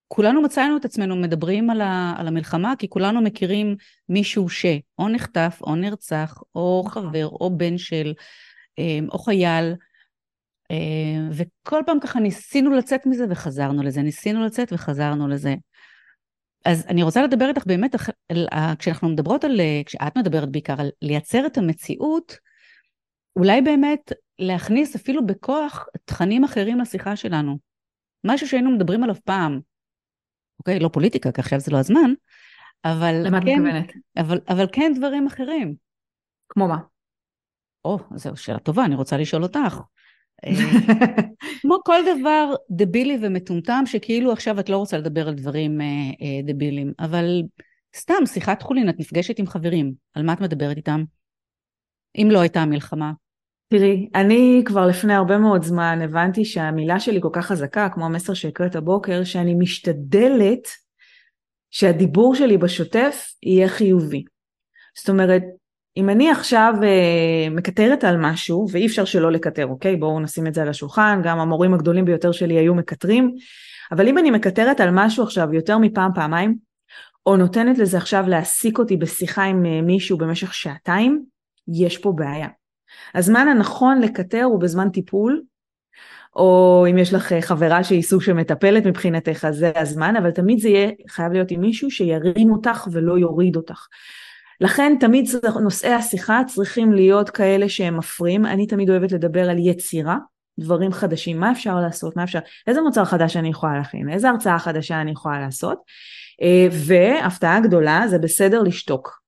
[0.07, 3.75] כולנו מצאנו את עצמנו מדברים על, ה, על המלחמה, כי כולנו מכירים
[4.09, 7.09] מישהו שאו נחטף, או נרצח, או נכון.
[7.09, 8.13] חבר, או בן של,
[8.77, 9.73] אמ, או חייל.
[10.71, 15.55] אמ, וכל פעם ככה ניסינו לצאת מזה וחזרנו לזה, ניסינו לצאת וחזרנו לזה.
[16.65, 17.95] אז אני רוצה לדבר איתך באמת,
[18.79, 22.37] כשאנחנו מדברות על, כשאת מדברת בעיקר על לייצר את המציאות,
[23.35, 27.57] אולי באמת להכניס אפילו בכוח תכנים אחרים לשיחה שלנו.
[28.23, 29.59] משהו שהיינו מדברים עליו פעם.
[30.59, 32.13] אוקיי, לא פוליטיקה, כי עכשיו זה לא הזמן,
[32.85, 33.93] אבל למה כן, מתכוונת?
[34.17, 35.75] אבל, אבל כן דברים אחרים.
[36.49, 36.77] כמו מה?
[37.85, 39.81] או, זו שאלה טובה, אני רוצה לשאול אותך.
[40.45, 40.51] אה,
[41.61, 45.85] כמו כל דבר דבילי ומטומטם, שכאילו עכשיו את לא רוצה לדבר על דברים אה,
[46.21, 47.41] אה, דבילים, אבל
[47.95, 51.03] סתם, שיחת חולין, את נפגשת עם חברים, על מה את מדברת איתם?
[52.17, 53.11] אם לא הייתה מלחמה.
[53.67, 58.33] תראי, אני כבר לפני הרבה מאוד זמן הבנתי שהמילה שלי כל כך חזקה, כמו המסר
[58.33, 60.67] שהקראת הבוקר, שאני משתדלת
[61.69, 64.23] שהדיבור שלי בשוטף יהיה חיובי.
[64.97, 65.43] זאת אומרת,
[65.97, 69.95] אם אני עכשיו אה, מקטרת על משהו, ואי אפשר שלא לקטר, אוקיי?
[69.95, 73.35] בואו נשים את זה על השולחן, גם המורים הגדולים ביותר שלי היו מקטרים,
[73.91, 76.57] אבל אם אני מקטרת על משהו עכשיו יותר מפעם, פעמיים,
[77.25, 81.25] או נותנת לזה עכשיו להעסיק אותי בשיחה עם אה, מישהו במשך שעתיים,
[81.67, 82.47] יש פה בעיה.
[83.15, 85.41] הזמן הנכון לקטר הוא בזמן טיפול,
[86.35, 90.59] או אם יש לך אה, חברה שהיא סוג שמטפלת מבחינתך, אז זה הזמן, אבל תמיד
[90.59, 93.87] זה יהיה חייב להיות עם מישהו שירים אותך ולא יוריד אותך.
[94.61, 95.25] לכן תמיד
[95.61, 98.45] נושאי השיחה צריכים להיות כאלה שהם מפרים.
[98.45, 100.17] אני תמיד אוהבת לדבר על יצירה,
[100.59, 104.59] דברים חדשים, מה אפשר לעשות, מה אפשר, איזה מוצר חדש אני יכולה להכין, איזה הרצאה
[104.59, 105.77] חדשה אני יכולה לעשות.
[106.41, 109.21] אה, והפתעה גדולה, זה בסדר לשתוק.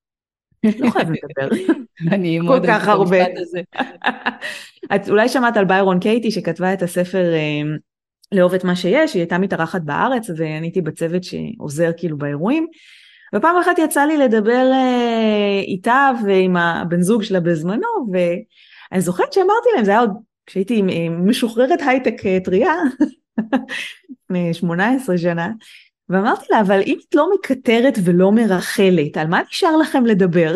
[0.63, 1.55] לא חייב לדבר.
[2.15, 3.17] אני כל כך הרבה.
[4.95, 7.61] את אולי שמעת על ביירון קייטי שכתבה את הספר אה,
[8.31, 12.67] לאהוב את מה שיש, היא הייתה מתארחת בארץ ואני הייתי בצוות שעוזר כאילו באירועים.
[13.35, 19.69] ופעם אחת יצא לי לדבר אה, איתה ועם הבן זוג שלה בזמנו, ואני זוכרת שאמרתי
[19.75, 20.11] להם, זה היה עוד
[20.45, 22.73] כשהייתי משוחררת הייטק אה, טריה,
[24.23, 25.51] לפני 18 שנה,
[26.09, 30.55] ואמרתי לה, אבל אם את לא מקטרת ולא מרחלת, על מה נשאר לכם לדבר?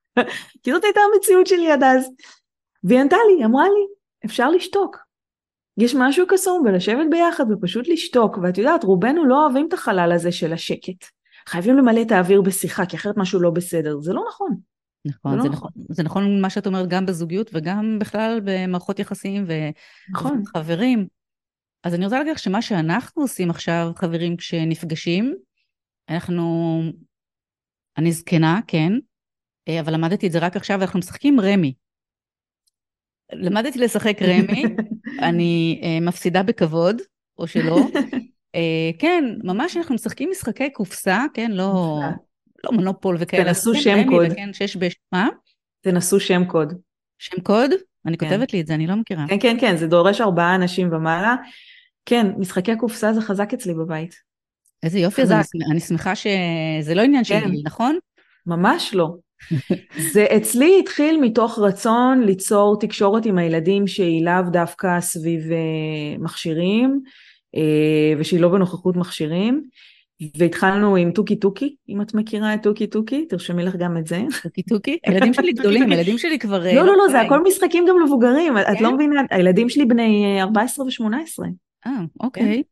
[0.62, 2.08] כי זאת הייתה המציאות שלי עד אז.
[2.84, 3.86] והיא ענתה לי, אמרה לי,
[4.24, 4.96] אפשר לשתוק.
[5.78, 10.32] יש משהו קסום בלשבת ביחד ופשוט לשתוק, ואת יודעת, רובנו לא אוהבים את החלל הזה
[10.32, 11.15] של השקט.
[11.48, 14.00] חייבים למלא את האוויר בשיחה, כי אחרת משהו לא בסדר.
[14.00, 14.56] זה לא נכון.
[15.06, 18.98] נכון, זה זה לא נכון, זה נכון מה שאת אומרת גם בזוגיות וגם בכלל במערכות
[18.98, 19.46] יחסים
[20.10, 20.42] נכון.
[20.42, 21.06] וחברים.
[21.84, 25.34] אז אני רוצה להגיד לך שמה שאנחנו עושים עכשיו, חברים, כשנפגשים,
[26.08, 26.80] אנחנו...
[27.98, 28.92] אני זקנה, כן,
[29.68, 31.74] אה, אבל למדתי את זה רק עכשיו, ואנחנו משחקים רמי.
[33.32, 34.64] למדתי לשחק רמי,
[35.28, 36.96] אני אה, מפסידה בכבוד,
[37.38, 37.76] או שלא.
[38.56, 42.00] אה, כן, ממש אנחנו משחקים משחקי קופסה, כן, לא.
[42.64, 43.44] לא מונופול וכאלה.
[43.44, 44.26] תנסו כן, שם קוד.
[44.30, 44.94] וכן, שש בש...
[45.12, 45.28] מה?
[45.80, 46.72] תנסו שם קוד.
[47.18, 47.70] שם קוד?
[48.06, 48.28] אני כן.
[48.28, 49.24] כותבת לי את זה, אני לא מכירה.
[49.28, 51.34] כן, כן, כן, זה דורש ארבעה אנשים ומעלה.
[52.06, 54.14] כן, משחקי קופסה זה חזק אצלי בבית.
[54.82, 55.50] איזה יופי, אז אני, חזק.
[55.52, 57.50] שמח- אני שמחה שזה לא עניין של כן.
[57.50, 57.98] גיל, נכון?
[58.46, 59.14] ממש לא.
[60.12, 67.02] זה אצלי התחיל מתוך רצון ליצור תקשורת עם הילדים שהיא לאו דווקא סביב אה, מכשירים,
[68.18, 69.62] ושהיא לא בנוכחות מכשירים.
[70.36, 74.22] והתחלנו עם טוקי טוקי, אם את מכירה את טוקי טוקי, תרשמי לך גם את זה.
[74.42, 74.98] טוקי טוקי?
[75.06, 76.66] הילדים שלי גדולים, הילדים שלי כבר...
[76.66, 77.32] אה, לא, לא, לא, זה בגילאים.
[77.32, 78.84] הכל משחקים גם למבוגרים, את כן?
[78.84, 81.44] לא מבינה, הילדים שלי בני אה, 14 ו-18.
[81.86, 82.62] אה, אוקיי.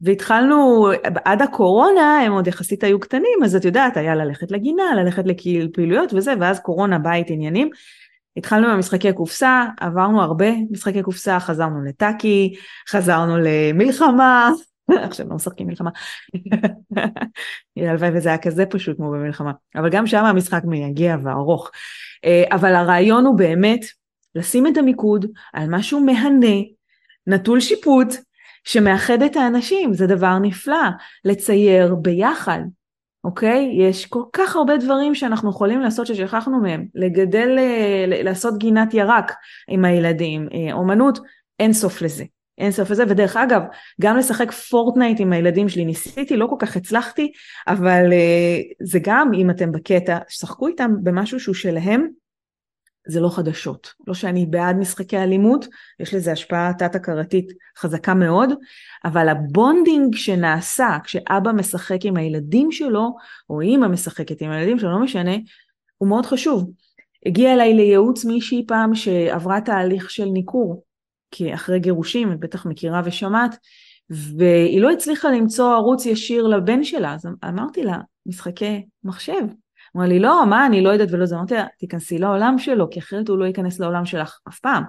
[0.00, 0.88] והתחלנו,
[1.24, 6.12] עד הקורונה הם עוד יחסית היו קטנים, אז את יודעת, היה ללכת לגינה, ללכת לפעילויות
[6.12, 7.70] וזה, ואז קורונה בית עניינים.
[8.36, 12.54] התחלנו עם משחקי קופסה, עברנו הרבה משחקי קופסה, חזרנו לטאקי,
[12.88, 14.50] חזרנו למלחמה,
[15.08, 15.90] עכשיו לא משחקים מלחמה.
[17.76, 21.70] הלוואי וזה היה כזה פשוט כמו במלחמה, אבל גם שם המשחק מייגע וארוך.
[22.24, 23.84] אה, אבל הרעיון הוא באמת
[24.34, 26.56] לשים את המיקוד על משהו מהנה,
[27.26, 28.08] נטול שיפוט,
[28.64, 30.88] שמאחד את האנשים, זה דבר נפלא,
[31.24, 32.60] לצייר ביחד,
[33.24, 33.70] אוקיי?
[33.78, 39.32] יש כל כך הרבה דברים שאנחנו יכולים לעשות ששכחנו מהם, לגדל, אה, לעשות גינת ירק
[39.68, 41.18] עם הילדים, אה, אומנות,
[41.60, 42.24] אין סוף לזה.
[42.58, 43.62] אין סוף לזה, ודרך אגב,
[44.00, 47.32] גם לשחק פורטנייט עם הילדים שלי, ניסיתי, לא כל כך הצלחתי,
[47.68, 52.08] אבל אה, זה גם, אם אתם בקטע, שחקו איתם במשהו שהוא שלהם,
[53.06, 53.92] זה לא חדשות.
[54.06, 55.66] לא שאני בעד משחקי אלימות,
[56.00, 58.50] יש לזה השפעה תת-הכרתית חזקה מאוד,
[59.04, 63.16] אבל ה bonding שנעשה כשאבא משחק עם הילדים שלו,
[63.50, 65.36] או אימא משחקת עם הילדים שלו, לא משנה,
[65.98, 66.70] הוא מאוד חשוב.
[67.26, 70.84] הגיע אליי לייעוץ מישהי פעם שעברה תהליך של ניכור,
[71.30, 73.56] כי אחרי גירושים, את בטח מכירה ושמעת,
[74.10, 79.42] והיא לא הצליחה למצוא ערוץ ישיר לבן שלה, אז אמרתי לה, משחקי מחשב.
[79.96, 81.36] אמרה לי, לא, מה, אני לא יודעת ולא זה.
[81.36, 84.82] אמרתי לה, תיכנסי לעולם שלו, כי אחרת הוא לא ייכנס לעולם שלך אף פעם.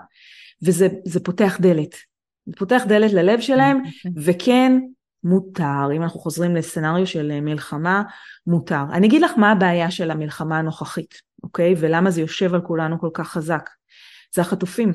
[0.64, 1.96] וזה זה פותח דלת.
[2.46, 3.82] זה פותח דלת ללב שלהם,
[4.16, 4.80] וכן,
[5.24, 8.04] מותר, אם אנחנו חוזרים לסצנריו של אה, מלחמה,
[8.48, 8.84] מותר.
[8.94, 11.74] אני אגיד לך מה הבעיה של המלחמה הנוכחית, אוקיי?
[11.78, 13.70] ולמה זה יושב על כולנו כל כך חזק.
[14.36, 14.94] זה החטופים,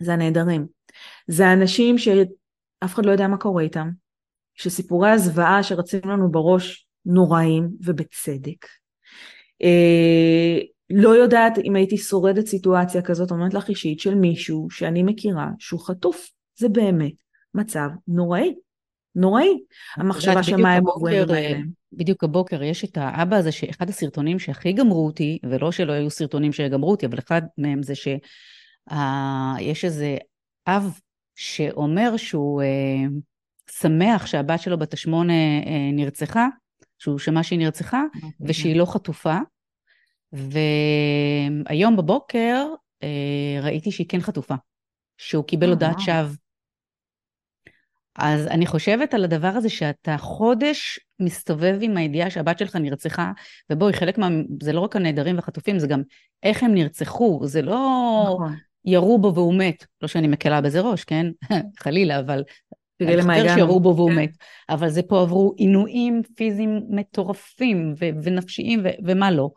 [0.00, 0.66] זה הנעדרים.
[1.26, 1.96] זה האנשים
[2.84, 3.90] אף אחד לא יודע מה קורה איתם,
[4.54, 8.66] שסיפורי הזוועה שרצים לנו בראש נוראים ובצדק.
[9.62, 10.58] אה,
[10.90, 15.80] לא יודעת אם הייתי שורדת סיטואציה כזאת, אומרת לך אישית, של מישהו שאני מכירה שהוא
[15.80, 16.30] חטוף.
[16.58, 17.12] זה באמת
[17.54, 18.54] מצב נוראי.
[19.14, 19.48] נוראי.
[19.96, 21.68] המחשבה שמה הם עוברים עליהם.
[21.92, 26.52] בדיוק הבוקר יש את האבא הזה, שאחד הסרטונים שהכי גמרו אותי, ולא שלא היו סרטונים
[26.52, 30.16] שגמרו אותי, אבל אחד מהם זה שיש איזה
[30.66, 30.98] אב
[31.34, 32.66] שאומר שהוא uh,
[33.72, 35.32] שמח שהבת שלו בת השמונה
[35.64, 36.46] uh, נרצחה,
[37.00, 38.30] שהוא שמע שהיא נרצחה, אוקיי.
[38.40, 39.38] ושהיא לא חטופה.
[40.32, 42.66] והיום בבוקר
[43.04, 44.54] uh, ראיתי שהיא כן חטופה,
[45.18, 46.34] שהוא קיבל הודעת שווא.
[48.16, 53.32] אז אני חושבת על הדבר הזה שאתה חודש מסתובב עם הידיעה שהבת שלך נרצחה,
[53.70, 54.28] ובואי, חלק מה...
[54.62, 56.02] זה לא רק הנעדרים והחטופים, זה גם
[56.42, 58.56] איך הם נרצחו, זה לא נכון.
[58.84, 59.86] ירו בו והוא מת.
[60.02, 61.26] לא שאני מקלה בזה ראש, כן?
[61.82, 62.42] חלילה, אבל...
[63.04, 63.54] תראי למה הגענו.
[63.54, 64.18] שירו בו והוא כן.
[64.18, 64.36] מת.
[64.68, 69.50] אבל זה פה עברו עינויים פיזיים מטורפים ו- ונפשיים ו- ומה לא.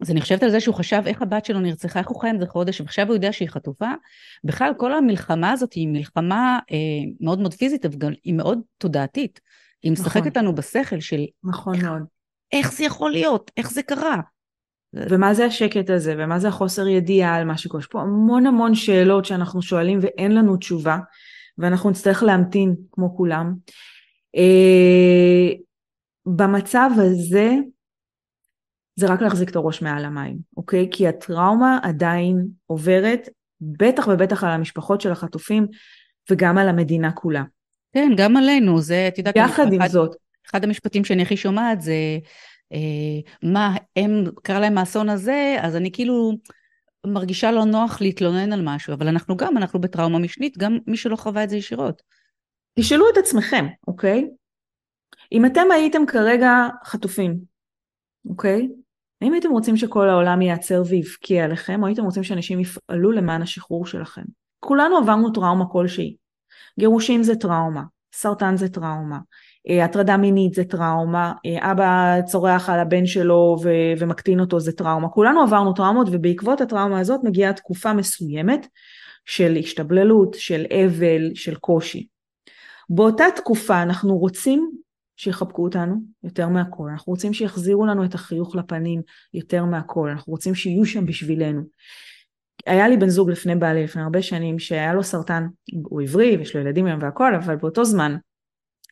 [0.00, 2.40] אז אני חושבת על זה שהוא חשב איך הבת שלו נרצחה, איך הוא חי עם
[2.40, 3.90] זה חודש, ועכשיו הוא יודע שהיא חטופה.
[4.44, 6.76] בכלל, כל המלחמה הזאת היא מלחמה אה,
[7.20, 9.40] מאוד מאוד פיזית, אבל היא מאוד תודעתית.
[9.82, 10.04] היא נכון.
[10.04, 11.24] משחקת לנו בשכל של...
[11.44, 12.02] נכון איך, מאוד.
[12.52, 13.50] איך זה יכול להיות?
[13.56, 14.20] איך זה קרה?
[14.94, 17.80] ומה זה השקט הזה, ומה זה החוסר ידיעה על מה שקורה?
[17.80, 20.98] יש פה המון המון שאלות שאנחנו שואלים ואין לנו תשובה,
[21.58, 23.54] ואנחנו נצטרך להמתין כמו כולם.
[24.36, 25.52] אה,
[26.26, 27.52] במצב הזה,
[28.96, 30.88] זה רק להחזיק את הראש מעל המים, אוקיי?
[30.90, 33.28] כי הטראומה עדיין עוברת,
[33.60, 35.66] בטח ובטח על המשפחות של החטופים
[36.30, 37.42] וגם על המדינה כולה.
[37.92, 39.36] כן, גם עלינו, זה, את יודעת...
[39.36, 40.16] יחד עם אחד, זאת.
[40.50, 41.94] אחד המשפטים שאני הכי שומעת זה,
[42.72, 46.32] אה, מה, הם, קרה להם האסון הזה, אז אני כאילו
[47.06, 51.16] מרגישה לא נוח להתלונן על משהו, אבל אנחנו גם, אנחנו בטראומה משנית, גם מי שלא
[51.16, 52.02] חווה את זה ישירות.
[52.78, 54.28] תשאלו את עצמכם, אוקיי?
[55.32, 56.50] אם אתם הייתם כרגע
[56.84, 57.40] חטופים,
[58.28, 58.68] אוקיי?
[59.22, 63.86] האם הייתם רוצים שכל העולם ייעצר ויבכה עליכם, או הייתם רוצים שאנשים יפעלו למען השחרור
[63.86, 64.22] שלכם?
[64.60, 66.16] כולנו עברנו טראומה כלשהי.
[66.80, 67.82] גירושים זה טראומה,
[68.14, 69.18] סרטן זה טראומה,
[69.68, 75.08] הטרדה מינית זה טראומה, אה, אבא צורח על הבן שלו ו- ומקטין אותו זה טראומה.
[75.08, 78.66] כולנו עברנו טראומות ובעקבות הטראומה הזאת מגיעה תקופה מסוימת
[79.24, 82.06] של השתבללות, של אבל, של קושי.
[82.90, 84.70] באותה תקופה אנחנו רוצים
[85.16, 89.02] שיחבקו אותנו יותר מהכל, אנחנו רוצים שיחזירו לנו את החיוך לפנים
[89.34, 91.62] יותר מהכל, אנחנו רוצים שיהיו שם בשבילנו.
[92.66, 95.46] היה לי בן זוג לפני בעלי, לפני הרבה שנים, שהיה לו סרטן,
[95.84, 98.16] הוא עברי ויש לו ילדים היום והכל, אבל באותו זמן,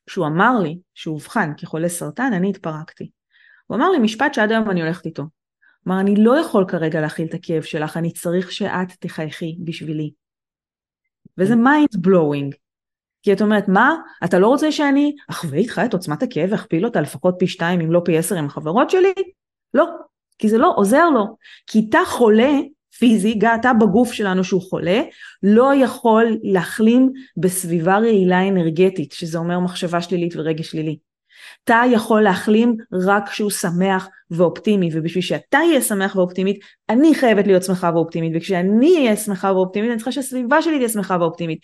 [0.07, 3.11] כשהוא אמר לי שהוא אובחן כחולה סרטן, אני התפרקתי.
[3.67, 5.23] הוא אמר לי משפט שעד היום אני הולכת איתו.
[5.89, 10.13] אמר, אני לא יכול כרגע להכיל את הכאב שלך, אני צריך שאת תחייכי בשבילי.
[11.39, 12.55] וזה mind blowing.
[13.23, 17.01] כי את אומרת, מה, אתה לא רוצה שאני אחווה איתך את עוצמת הכאב ואכפיל אותה
[17.01, 19.13] לפחות פי שתיים אם לא פי עשר עם החברות שלי?
[19.75, 19.87] לא,
[20.39, 21.37] כי זה לא עוזר לו.
[21.67, 22.53] כי תא חולה
[22.99, 25.03] פיזי, אתה בגוף שלנו שהוא חולה,
[25.43, 30.99] לא יכול להחלים בסביבה רעילה אנרגטית, שזה אומר מחשבה שלילית ורגש שלילי.
[31.65, 37.63] תא יכול להחלים רק כשהוא שמח ואופטימי, ובשביל שאתה יהיה שמח ואופטימית, אני חייבת להיות
[37.63, 41.59] שמחה ואופטימית, וכשאני אהיה שמחה ואופטימית, אני צריכה שהסביבה שלי תהיה שמחה ואופטימית.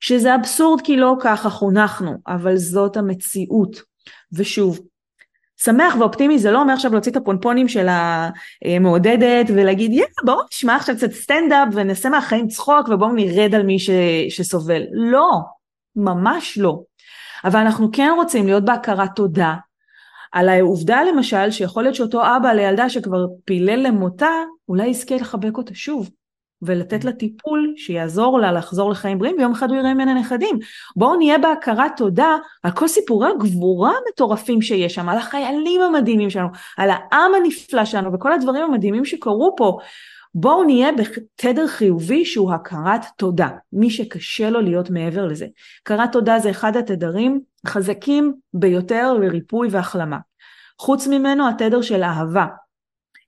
[0.00, 3.82] שזה אבסורד כי לא ככה חונכנו, אבל זאת המציאות.
[4.32, 4.80] ושוב,
[5.64, 10.76] שמח ואופטימי זה לא אומר עכשיו להוציא את הפונפונים של המעודדת ולהגיד יאללה בואו נשמע
[10.76, 13.90] עכשיו קצת סטנדאפ ונעשה מהחיים צחוק ובואו נרד על מי ש,
[14.28, 14.82] שסובל.
[14.92, 15.30] לא,
[15.96, 16.80] ממש לא.
[17.44, 19.54] אבל אנחנו כן רוצים להיות בהכרת תודה
[20.32, 24.30] על העובדה למשל שיכול להיות שאותו אבא לילדה שכבר פילל למותה
[24.68, 26.10] אולי יזכה לחבק אותה שוב.
[26.62, 30.58] ולתת לה טיפול שיעזור לה לחזור לחיים בריאים ויום אחד הוא יראה ממנה נכדים.
[30.96, 36.48] בואו נהיה בהכרת תודה על כל סיפורי הגבורה המטורפים שיש שם, על החיילים המדהימים שלנו,
[36.76, 39.78] על העם הנפלא שלנו וכל הדברים המדהימים שקרו פה.
[40.34, 45.46] בואו נהיה בתדר חיובי שהוא הכרת תודה, מי שקשה לו להיות מעבר לזה.
[45.82, 50.18] הכרת תודה זה אחד התדרים החזקים ביותר לריפוי והחלמה.
[50.78, 52.46] חוץ ממנו התדר של אהבה,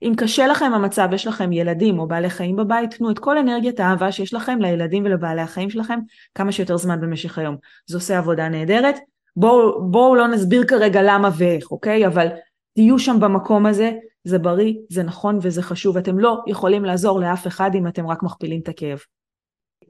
[0.03, 3.81] אם קשה לכם המצב, יש לכם ילדים או בעלי חיים בבית, תנו את כל אנרגיית
[3.81, 5.99] האהבה שיש לכם לילדים ולבעלי החיים שלכם
[6.35, 7.57] כמה שיותר זמן במשך היום.
[7.87, 8.99] זה עושה עבודה נהדרת.
[9.37, 12.07] בואו בוא לא נסביר כרגע למה ואיך, אוקיי?
[12.07, 12.27] אבל
[12.75, 13.93] תהיו שם במקום הזה,
[14.25, 15.97] זה בריא, זה נכון וזה חשוב.
[15.97, 18.99] אתם לא יכולים לעזור לאף אחד אם אתם רק מכפילים את הכאב.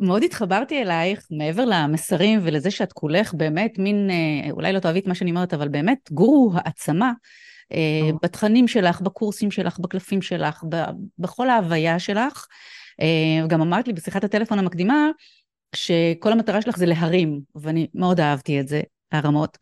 [0.00, 5.06] מאוד התחברתי אלייך, מעבר למסרים ולזה שאת כולך באמת מין, אה, אולי לא תאהבי את
[5.06, 7.12] מה שאני אומרת, אבל באמת גורו העצמה.
[7.73, 10.64] אה, בתכנים שלך, בקורסים שלך, בקלפים שלך,
[11.18, 12.47] בכל ההוויה שלך.
[13.01, 15.09] אה, גם אמרת לי בשיחת הטלפון המקדימה,
[15.75, 18.81] שכל המטרה שלך זה להרים, ואני מאוד אהבתי את זה,
[19.12, 19.59] הרמות.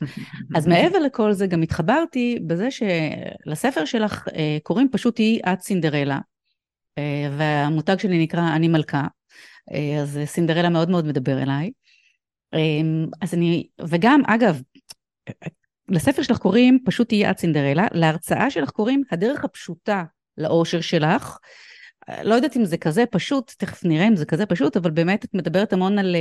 [0.54, 6.18] אז מעבר לכל זה גם התחברתי בזה שלספר שלך אה, קוראים פשוט היא את סינדרלה,
[7.38, 9.06] והמותג שלי נקרא אני מלכה,
[10.00, 11.70] אז סינדרלה מאוד מאוד מדבר אליי.
[13.22, 14.60] אז אני, וגם אגב,
[15.88, 20.04] לספר שלך קוראים פשוט תהיי את סינדרלה, להרצאה שלך קוראים הדרך הפשוטה
[20.38, 21.38] לאושר שלך.
[22.22, 25.34] לא יודעת אם זה כזה פשוט, תכף נראה אם זה כזה פשוט, אבל באמת את
[25.34, 26.16] מדברת המון על,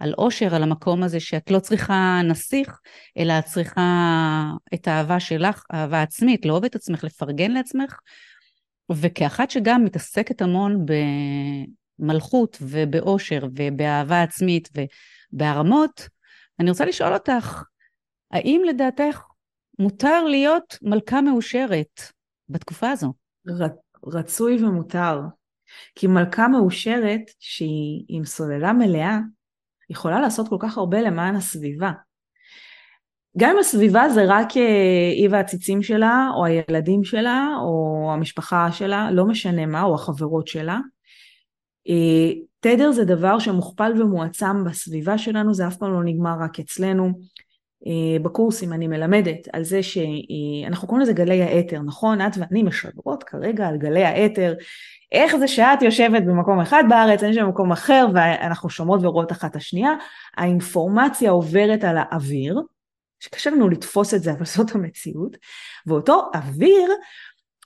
[0.00, 2.78] על אושר, על המקום הזה שאת לא צריכה נסיך,
[3.18, 4.44] אלא את צריכה
[4.74, 7.98] את האהבה שלך, אהבה עצמית, לאהוב את עצמך, לפרגן לעצמך.
[8.90, 10.86] וכאחת שגם מתעסקת המון
[11.98, 14.68] במלכות ובאושר ובאהבה עצמית
[15.32, 16.08] ובהרמות,
[16.60, 17.62] אני רוצה לשאול אותך,
[18.32, 19.22] האם לדעתך
[19.78, 22.00] מותר להיות מלכה מאושרת
[22.48, 23.12] בתקופה הזו?
[24.06, 25.20] רצוי ומותר.
[25.94, 29.18] כי מלכה מאושרת, שהיא עם סוללה מלאה,
[29.90, 31.92] יכולה לעשות כל כך הרבה למען הסביבה.
[33.38, 39.10] גם אם הסביבה זה רק אה, היא והציצים שלה, או הילדים שלה, או המשפחה שלה,
[39.10, 40.78] לא משנה מה, או החברות שלה.
[41.88, 47.12] אה, תדר זה דבר שמוכפל ומועצם בסביבה שלנו, זה אף פעם לא נגמר רק אצלנו.
[47.86, 52.20] אה, בקורסים אני מלמדת על זה שאנחנו קוראים לזה גלי האתר, נכון?
[52.20, 54.54] את ואני משדרות כרגע על גלי האתר.
[55.12, 59.50] איך זה שאת יושבת במקום אחד בארץ, אני יושבת במקום אחר ואנחנו שומעות ורואות אחת
[59.50, 59.92] את השנייה,
[60.36, 62.60] האינפורמציה עוברת על האוויר,
[63.20, 65.36] שקשה לנו לתפוס את זה אבל זאת המציאות,
[65.86, 66.90] ואותו אוויר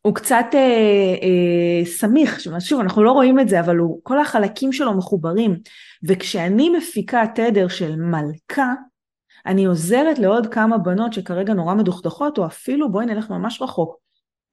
[0.03, 0.59] הוא קצת אה,
[1.23, 5.57] אה, סמיך, שוב אנחנו לא רואים את זה אבל הוא, כל החלקים שלו מחוברים
[6.05, 8.73] וכשאני מפיקה תדר של מלכה
[9.47, 13.97] אני עוזרת לעוד כמה בנות שכרגע נורא מדוכדכות, או אפילו בואי נלך ממש רחוק.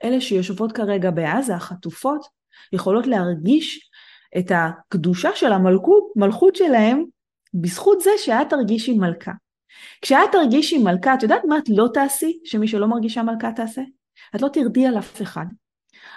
[0.04, 2.26] אלה שיושבות כרגע בעזה, החטופות,
[2.74, 3.90] יכולות להרגיש
[4.38, 7.04] את הקדושה של המלכות, מלכות שלהם,
[7.54, 9.32] בזכות זה שאת תרגישי מלכה.
[10.02, 13.82] כשאת תרגישי מלכה, את יודעת מה את לא תעשי שמי שלא מרגישה מלכה תעשה?
[14.36, 15.46] את לא תרדי על אף אחד.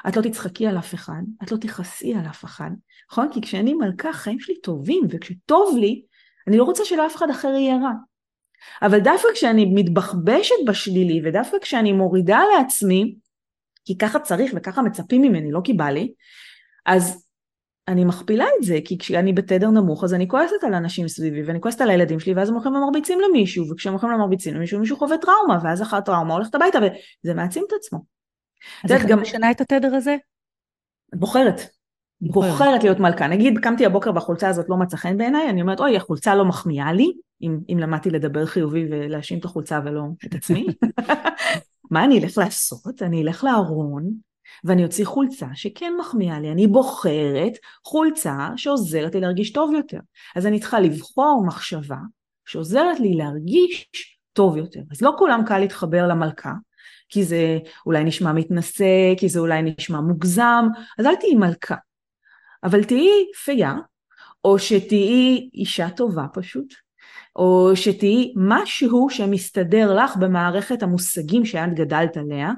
[0.08, 2.70] את לא תצחקי על אף אחד, את לא תכעסי על אף אחד,
[3.10, 3.28] נכון?
[3.32, 6.02] כי כשאני מלכה, חיים שלי טובים, וכשטוב לי,
[6.48, 7.92] אני לא רוצה שלאף אחד אחר יהיה רע.
[8.82, 13.14] אבל דווקא כשאני מתבחבשת בשלילי ודווקא כשאני מורידה לעצמי,
[13.84, 16.12] כי ככה צריך וככה מצפים ממני, לא כי בא לי,
[16.86, 17.26] אז
[17.88, 21.60] אני מכפילה את זה, כי כשאני בתדר נמוך אז אני כועסת על אנשים סביבי ואני
[21.60, 25.18] כועסת על הילדים שלי ואז הם הולכים ומרביצים למישהו וכשהם הולכים ומרביצים למישהו מישהו חווה
[25.18, 26.78] טראומה ואז אחר טראומה הולכת הביתה
[27.24, 28.04] וזה מעצים את עצמו.
[28.84, 30.16] אז איך גם משנה את התדר הזה?
[31.14, 31.75] בוחרת.
[32.20, 33.28] בוחרת להיות מלכה.
[33.28, 36.92] נגיד קמתי הבוקר והחולצה הזאת לא מצא חן בעיניי, אני אומרת אוי החולצה לא מחמיאה
[36.92, 37.12] לי,
[37.42, 40.66] אם, אם למדתי לדבר חיובי ולהאשים את החולצה ולא את עצמי.
[41.90, 43.02] מה אני אלך לעשות?
[43.02, 44.10] אני אלך לארון
[44.64, 47.52] ואני אוציא חולצה שכן מחמיאה לי, אני בוחרת
[47.84, 50.00] חולצה שעוזרת לי להרגיש טוב יותר.
[50.36, 51.98] אז אני צריכה לבחור מחשבה
[52.46, 53.88] שעוזרת לי להרגיש
[54.32, 54.80] טוב יותר.
[54.92, 56.52] אז לא כולם קל להתחבר למלכה,
[57.08, 60.64] כי זה אולי נשמע מתנשא, כי זה אולי נשמע מוגזם,
[60.98, 61.76] אז אל תהיי מלכה.
[62.66, 63.74] אבל תהיי פייה,
[64.44, 66.74] או שתהיי אישה טובה פשוט,
[67.36, 72.52] או שתהיי משהו שמסתדר לך במערכת המושגים שאת גדלת עליה,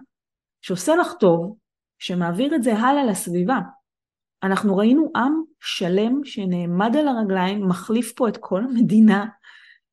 [0.62, 1.56] שעושה לך טוב,
[1.98, 3.58] שמעביר את זה הלאה לסביבה.
[4.42, 9.26] אנחנו ראינו עם שלם שנעמד על הרגליים, מחליף פה את כל המדינה,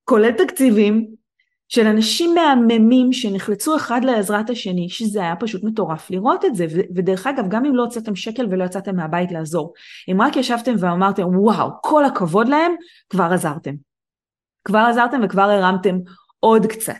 [0.04, 1.08] כולל תקציבים,
[1.68, 7.28] של אנשים מהממים שנחלצו אחד לעזרת השני, שזה היה פשוט מטורף לראות את זה, ודרך
[7.28, 9.74] אגב, גם אם לא הוצאתם שקל ולא יצאתם מהבית לעזור,
[10.12, 12.76] אם רק ישבתם ואמרתם, וואו, כל הכבוד להם,
[13.10, 13.74] כבר עזרתם.
[14.66, 15.96] כבר עזרתם וכבר הרמתם
[16.40, 16.94] עוד קצת.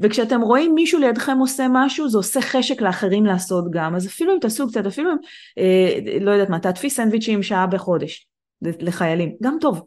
[0.00, 4.38] וכשאתם רואים מישהו לידכם עושה משהו, זה עושה חשק לאחרים לעשות גם, אז אפילו אם
[4.40, 5.16] תעשו קצת, אפילו אם,
[5.58, 8.26] אה, לא יודעת מה, תעטפי סנדוויצ'ים שעה בחודש
[8.62, 9.82] לחיילים, גם טוב.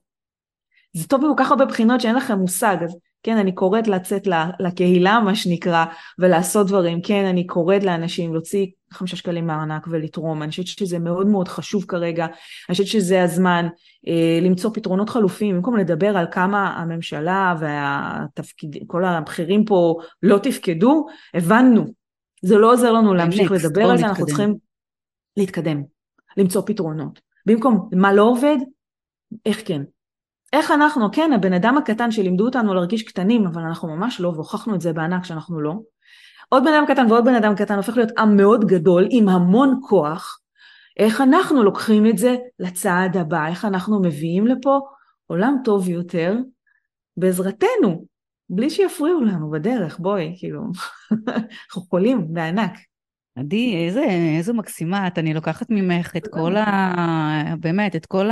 [0.93, 4.28] זה טוב בכל כך הרבה בחינות שאין לכם מושג, אז כן, אני קוראת לצאת
[4.59, 5.86] לקהילה, מה שנקרא,
[6.19, 7.01] ולעשות דברים.
[7.01, 10.43] כן, אני קוראת לאנשים להוציא חמישה שקלים מהארנק ולתרום.
[10.43, 12.26] אני חושבת שזה מאוד מאוד חשוב כרגע.
[12.26, 13.67] אני חושבת שזה הזמן
[14.07, 21.86] אה, למצוא פתרונות חלופים, במקום לדבר על כמה הממשלה וכל הבכירים פה לא תפקדו, הבנו.
[22.41, 24.55] זה לא עוזר לנו להמשיך לדבר על זה, אנחנו צריכים
[25.38, 25.84] להתקדם,
[26.38, 27.19] למצוא פתרונות.
[27.45, 28.57] במקום מה לא עובד,
[29.45, 29.82] איך כן.
[30.55, 34.75] איך אנחנו, כן, הבן אדם הקטן שלימדו אותנו להרגיש קטנים, אבל אנחנו ממש לא, והוכחנו
[34.75, 35.73] את זה בענק שאנחנו לא.
[36.49, 39.79] עוד בן אדם קטן ועוד בן אדם קטן הופך להיות עם מאוד גדול, עם המון
[39.89, 40.39] כוח.
[40.99, 44.79] איך אנחנו לוקחים את זה לצעד הבא, איך אנחנו מביאים לפה
[45.27, 46.35] עולם טוב יותר
[47.17, 48.05] בעזרתנו,
[48.49, 50.61] בלי שיפריעו לנו בדרך, בואי, כאילו,
[51.67, 52.71] אנחנו חולים בענק.
[53.36, 54.03] עדי, איזה,
[54.38, 57.55] איזה מקסימה את, אני לוקחת ממך את כל ה...
[57.59, 58.29] באמת, את כל.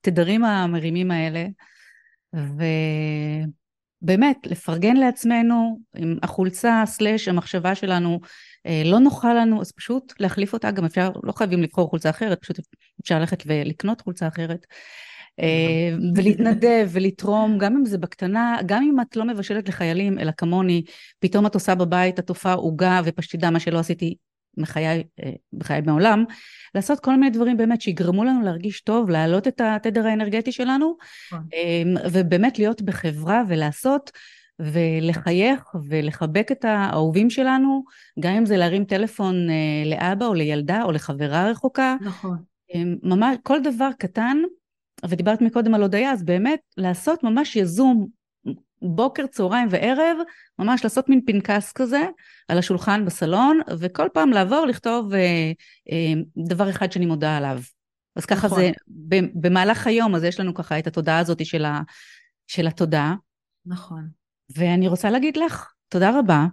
[0.00, 1.46] התדרים המרימים האלה.
[4.02, 8.20] ובאמת, לפרגן לעצמנו עם החולצה סלאש המחשבה שלנו
[8.66, 12.40] אה, לא נוחה לנו, אז פשוט להחליף אותה, גם אפשר, לא חייבים לבחור חולצה אחרת,
[12.40, 12.60] פשוט
[13.02, 14.66] אפשר ללכת ולקנות חולצה אחרת.
[15.40, 20.82] אה, ולהתנדב ולתרום, גם אם זה בקטנה, גם אם את לא מבשלת לחיילים, אלא כמוני,
[21.18, 24.14] פתאום את עושה בבית, את תופעה עוגה ופשטידה, מה שלא עשיתי
[24.60, 26.24] מחיי, אה, בחיי מעולם,
[26.74, 30.96] לעשות כל מיני דברים באמת שיגרמו לנו להרגיש טוב, להעלות את התדר האנרגטי שלנו,
[31.32, 31.46] נכון.
[32.12, 34.10] ובאמת להיות בחברה ולעשות
[34.58, 37.84] ולחייך ולחבק את האהובים שלנו,
[38.20, 39.46] גם אם זה להרים טלפון
[39.86, 41.96] לאבא או לילדה או לחברה רחוקה.
[42.00, 42.36] נכון.
[43.02, 44.36] ממש, כל דבר קטן
[45.08, 48.19] ודיברת מקודם על הודיה, אז באמת לעשות ממש יזום
[48.82, 50.16] בוקר, צהריים וערב,
[50.58, 52.02] ממש לעשות מין פנקס כזה
[52.48, 55.52] על השולחן בסלון, וכל פעם לעבור לכתוב אה,
[55.92, 56.12] אה,
[56.46, 57.58] דבר אחד שאני מודה עליו.
[58.16, 58.60] אז ככה נכון.
[58.60, 58.70] זה,
[59.34, 61.80] במהלך היום, אז יש לנו ככה את התודעה הזאת של, ה,
[62.46, 63.14] של התודעה.
[63.66, 64.08] נכון.
[64.56, 66.46] ואני רוצה להגיד לך, תודה רבה.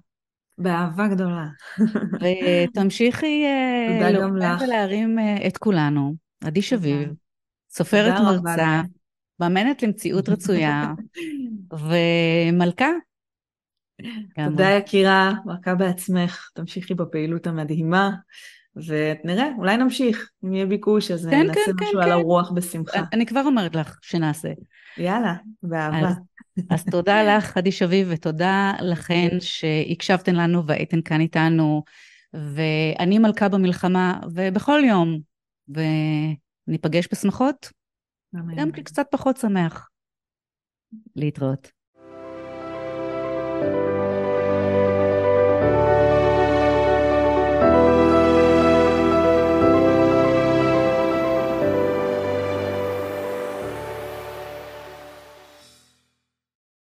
[0.58, 1.46] באהבה גדולה.
[2.22, 4.10] ותמשיכי אה,
[4.62, 6.16] ולהרים אה, את כולנו.
[6.44, 7.10] עדי שביב.
[7.70, 8.82] סופרת מרצה,
[9.40, 10.94] מאמנת למציאות רצויה,
[11.72, 12.90] ומלכה.
[14.46, 18.12] תודה יקירה, מלכה בעצמך, תמשיכי בפעילות המדהימה,
[18.76, 22.12] ונראה, אולי נמשיך, אם יהיה ביקוש, אז כן, נעשה כן, משהו כן, על כן.
[22.12, 23.04] הרוח בשמחה.
[23.14, 24.50] אני כבר אומרת לך שנעשה.
[24.98, 25.34] יאללה,
[25.64, 26.10] באהבה.
[26.10, 26.16] אז,
[26.70, 31.84] אז תודה לך, עדי שביב, ותודה לכן שהקשבתן לנו והייתן כאן איתנו,
[32.34, 35.20] ואני מלכה במלחמה, ובכל יום,
[35.78, 35.82] ו...
[36.68, 37.70] ניפגש בשמחות,
[38.58, 39.90] גם קצת פחות שמח.
[41.16, 41.77] להתראות.